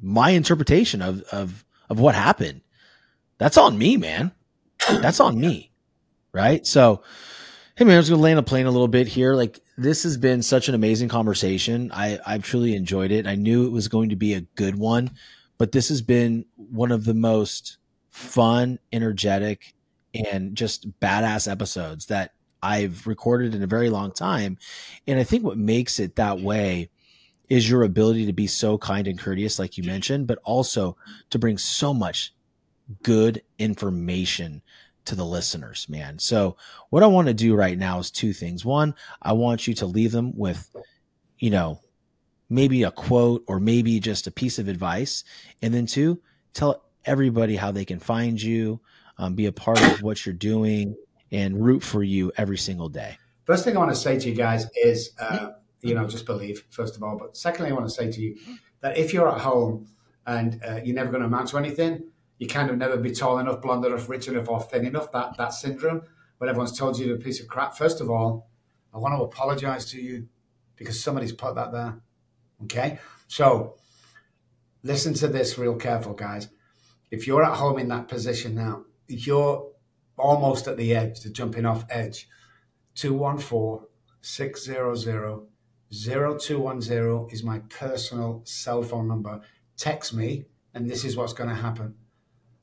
[0.00, 2.60] my interpretation of of of what happened
[3.38, 4.32] that's on me man
[4.88, 5.70] that's on me
[6.32, 7.02] right so
[7.74, 9.34] Hey man, I was gonna land a plane a little bit here.
[9.34, 11.90] Like this has been such an amazing conversation.
[11.90, 13.26] I I've truly enjoyed it.
[13.26, 15.10] I knew it was going to be a good one,
[15.62, 17.76] but this has been one of the most
[18.10, 19.74] fun, energetic,
[20.12, 24.58] and just badass episodes that I've recorded in a very long time.
[25.06, 26.90] And I think what makes it that way
[27.48, 30.96] is your ability to be so kind and courteous, like you mentioned, but also
[31.30, 32.34] to bring so much
[33.04, 34.62] good information
[35.04, 36.18] to the listeners, man.
[36.18, 36.56] So
[36.90, 38.64] what I want to do right now is two things.
[38.64, 40.68] One, I want you to leave them with,
[41.38, 41.78] you know,
[42.52, 45.24] maybe a quote or maybe just a piece of advice.
[45.62, 46.20] And then two,
[46.52, 48.80] tell everybody how they can find you,
[49.18, 50.94] um, be a part of what you're doing
[51.30, 53.16] and root for you every single day.
[53.44, 56.64] First thing I want to say to you guys is, uh, you know, just believe,
[56.70, 57.18] first of all.
[57.18, 58.36] But secondly, I want to say to you
[58.82, 59.88] that if you're at home
[60.26, 62.04] and uh, you're never going to amount to anything,
[62.38, 65.10] you kind of never be tall enough, blonde enough, rich enough, or thin enough.
[65.12, 66.02] That that syndrome,
[66.38, 67.76] when everyone's told you you're a piece of crap.
[67.76, 68.48] First of all,
[68.92, 70.28] I want to apologize to you
[70.76, 72.00] because somebody's put that there.
[72.64, 72.98] Okay,
[73.28, 73.76] so
[74.82, 76.48] listen to this real careful, guys.
[77.10, 79.70] If you're at home in that position now, you're
[80.16, 82.28] almost at the edge, the jumping off edge.
[82.94, 83.86] 214
[84.20, 85.46] 600
[85.92, 89.40] 0210 is my personal cell phone number.
[89.76, 91.94] Text me, and this is what's going to happen.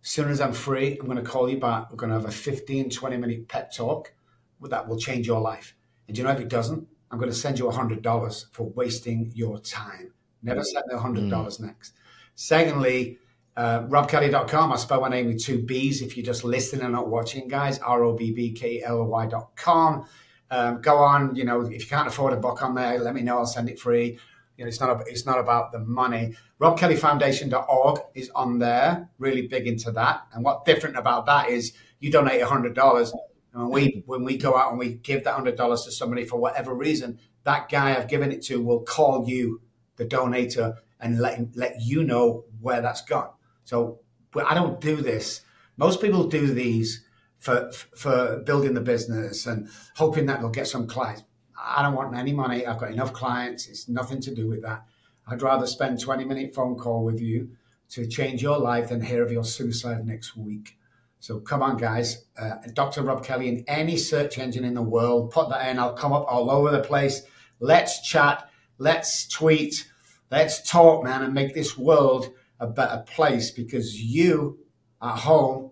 [0.03, 1.91] As soon as I'm free, I'm going to call you back.
[1.91, 4.13] We're going to have a 15, 20 minute pep talk
[4.61, 5.75] that will change your life.
[6.07, 6.87] And do you know if it doesn't?
[7.11, 10.13] I'm going to send you $100 for wasting your time.
[10.43, 11.59] Never send me $100 mm.
[11.61, 11.93] next.
[12.35, 13.17] Secondly,
[13.57, 14.71] uh, robbkelly.com.
[14.71, 17.79] I spell my name with two B's if you're just listening and not watching, guys.
[17.79, 20.05] R O B B K L O Y.com.
[20.51, 23.21] Um, go on, you know, if you can't afford a book on there, let me
[23.21, 23.39] know.
[23.39, 24.17] I'll send it free.
[24.57, 26.35] You know, it's not, it's not about the money.
[26.59, 30.21] RobbKellyFoundation.org is on there, really big into that.
[30.33, 33.11] And what's different about that is you donate $100.
[33.53, 36.39] And when we, when we go out and we give that $100 to somebody for
[36.39, 39.61] whatever reason, that guy I've given it to will call you,
[39.95, 43.31] the donator, and let, let you know where that's gone.
[43.63, 43.99] So
[44.45, 45.41] I don't do this.
[45.77, 47.05] Most people do these
[47.39, 51.23] for, for building the business and hoping that they'll get some clients.
[51.57, 52.65] I don't want any money.
[52.65, 53.67] I've got enough clients.
[53.67, 54.83] It's nothing to do with that.
[55.27, 57.51] I'd rather spend 20 minute phone call with you
[57.89, 60.77] to change your life than hear of your suicide next week.
[61.19, 62.25] So come on, guys.
[62.37, 63.03] Uh, Dr.
[63.03, 65.79] Robb Kelly in any search engine in the world, put that in.
[65.79, 67.21] I'll come up all over the place.
[67.59, 68.49] Let's chat.
[68.77, 69.89] Let's tweet.
[70.31, 74.59] Let's talk, man, and make this world a better place because you
[75.01, 75.71] at home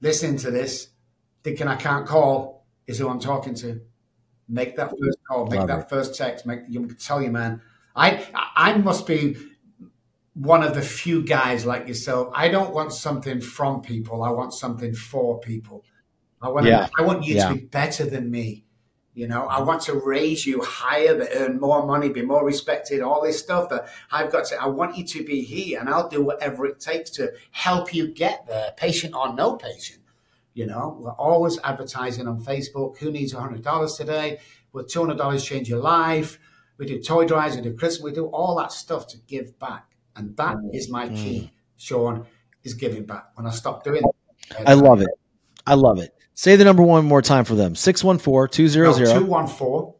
[0.00, 0.88] listening to this,
[1.44, 3.80] thinking I can't call, is who I'm talking to.
[4.48, 5.88] Make that first call, make Love that it.
[5.90, 6.46] first text.
[6.46, 7.60] Make you tell you, man.
[7.94, 8.24] I
[8.56, 9.36] I must be
[10.38, 12.28] one of the few guys like yourself.
[12.32, 14.22] I don't want something from people.
[14.22, 15.84] I want something for people.
[16.40, 16.88] I want yeah.
[16.96, 17.48] I want you yeah.
[17.48, 18.64] to be better than me.
[19.14, 23.00] You know, I want to raise you higher, that earn more money, be more respected,
[23.00, 24.62] all this stuff that I've got to.
[24.62, 28.06] I want you to be here, and I'll do whatever it takes to help you
[28.06, 29.98] get there, patient or no patient.
[30.54, 32.98] You know, we're always advertising on Facebook.
[32.98, 34.38] Who needs $100 today?
[34.72, 36.38] Will $200 change your life?
[36.76, 39.87] We do toy drives, we do Christmas, we do all that stuff to give back.
[40.18, 40.74] And that mm.
[40.74, 41.50] is my key, mm.
[41.76, 42.26] Shawn,
[42.64, 43.28] is giving back.
[43.34, 45.08] When I stop doing it, I love it.
[45.66, 46.12] I love it.
[46.34, 49.94] Say the number one more time for them 614 200 214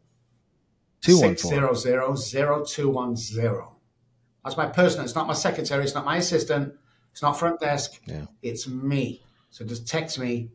[1.01, 1.49] 214
[4.45, 5.05] That's my personal.
[5.05, 5.85] It's not my secretary.
[5.85, 6.75] It's not my assistant.
[7.13, 8.01] It's not front desk.
[8.07, 8.27] Yeah.
[8.43, 9.23] It's me.
[9.51, 10.51] So just text me.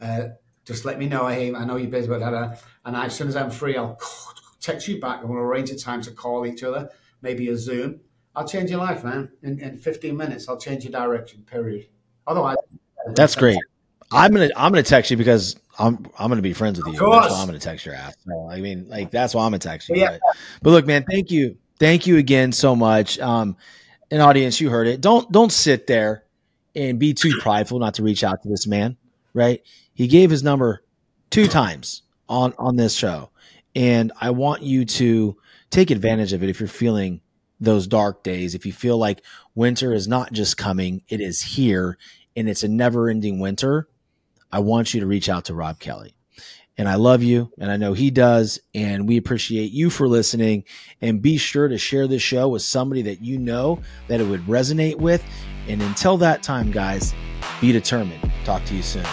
[0.00, 0.28] Uh,
[0.64, 1.26] just let me know.
[1.26, 3.98] Hey, I know you're busy, but that, and I, as soon as I'm free, I'll
[4.60, 6.90] text you back and we'll arrange a time to call each other,
[7.20, 8.00] maybe a Zoom.
[8.34, 9.30] I'll change your life, man.
[9.42, 11.42] In, in 15 minutes, I'll change your direction.
[11.42, 11.88] Period.
[12.26, 12.56] Otherwise,
[13.14, 13.58] that's great.
[14.10, 17.00] I'm gonna I'm gonna text you because I'm I'm gonna be friends with you.
[17.00, 18.14] That's why I'm gonna text your ass.
[18.26, 19.96] So, I mean, like that's why I'm gonna text you.
[19.96, 20.12] Yeah.
[20.12, 23.18] But, but look, man, thank you, thank you again so much.
[23.18, 23.56] Um,
[24.10, 25.00] an audience, you heard it.
[25.00, 26.24] Don't don't sit there
[26.74, 28.96] and be too prideful not to reach out to this man,
[29.34, 29.62] right?
[29.94, 30.84] He gave his number
[31.30, 33.30] two times on on this show,
[33.74, 35.36] and I want you to
[35.70, 37.22] take advantage of it if you're feeling
[37.62, 38.54] those dark days.
[38.54, 39.22] If you feel like
[39.54, 41.96] winter is not just coming, it is here,
[42.36, 43.88] and it's a never-ending winter.
[44.50, 46.14] I want you to reach out to Robb Kelly.
[46.78, 48.58] And I love you, and I know he does.
[48.74, 50.64] And we appreciate you for listening.
[51.00, 54.46] And be sure to share this show with somebody that you know that it would
[54.46, 55.22] resonate with.
[55.68, 57.14] And until that time, guys,
[57.60, 58.32] be determined.
[58.44, 59.04] Talk to you soon.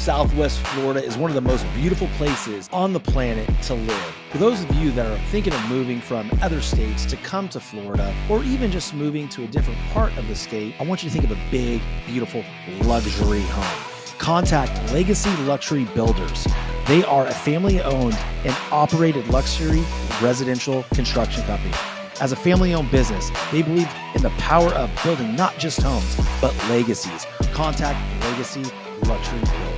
[0.00, 4.14] Southwest Florida is one of the most beautiful places on the planet to live.
[4.30, 7.60] For those of you that are thinking of moving from other states to come to
[7.60, 11.10] Florida, or even just moving to a different part of the state, I want you
[11.10, 12.42] to think of a big, beautiful
[12.84, 16.46] luxury home contact Legacy Luxury Builders.
[16.86, 19.82] They are a family owned and operated luxury
[20.22, 21.74] residential construction company.
[22.20, 26.16] As a family owned business, they believe in the power of building not just homes,
[26.40, 27.26] but legacies.
[27.52, 28.64] Contact Legacy
[29.04, 29.69] Luxury Builders.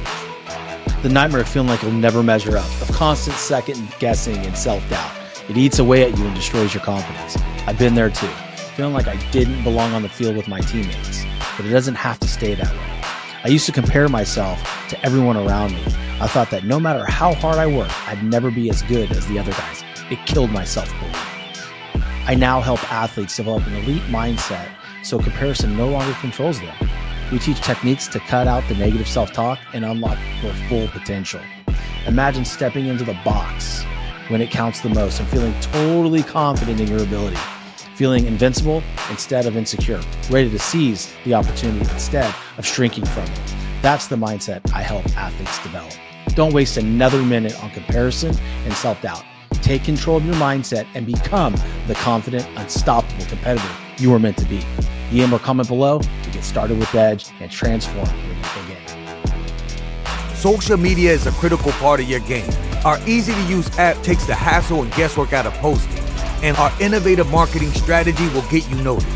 [1.03, 4.89] The nightmare of feeling like you'll never measure up, of constant second guessing and self
[4.89, 5.11] doubt.
[5.49, 7.37] It eats away at you and destroys your confidence.
[7.67, 8.29] I've been there too,
[8.77, 11.25] feeling like I didn't belong on the field with my teammates,
[11.57, 13.03] but it doesn't have to stay that way.
[13.43, 15.83] I used to compare myself to everyone around me.
[16.21, 19.27] I thought that no matter how hard I worked, I'd never be as good as
[19.27, 19.83] the other guys.
[20.09, 22.07] It killed my self belief.
[22.29, 24.69] I now help athletes develop an elite mindset
[25.03, 26.77] so comparison no longer controls them.
[27.33, 31.41] We teach techniques to cut out the negative self talk and unlock their full potential.
[32.07, 33.83] Imagine stepping into the box
[34.29, 37.39] when it counts the most and feeling totally confident in your ability
[37.95, 43.55] feeling invincible instead of insecure, ready to seize the opportunity instead of shrinking from it.
[43.81, 45.93] That's the mindset I help athletes develop.
[46.35, 49.25] Don't waste another minute on comparison and self doubt.
[49.63, 51.55] Take control of your mindset and become
[51.87, 53.69] the confident, unstoppable competitor
[53.99, 54.65] you were meant to be.
[55.13, 60.35] DM or comment below to get started with Edge and transform your game.
[60.35, 62.51] Social media is a critical part of your game.
[62.85, 66.03] Our easy to use app takes the hassle and guesswork out of posting
[66.43, 69.07] and our innovative marketing strategy will get you noticed.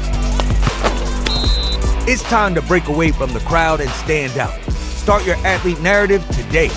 [2.08, 4.60] It's time to break away from the crowd and stand out.
[4.72, 6.68] Start your athlete narrative today.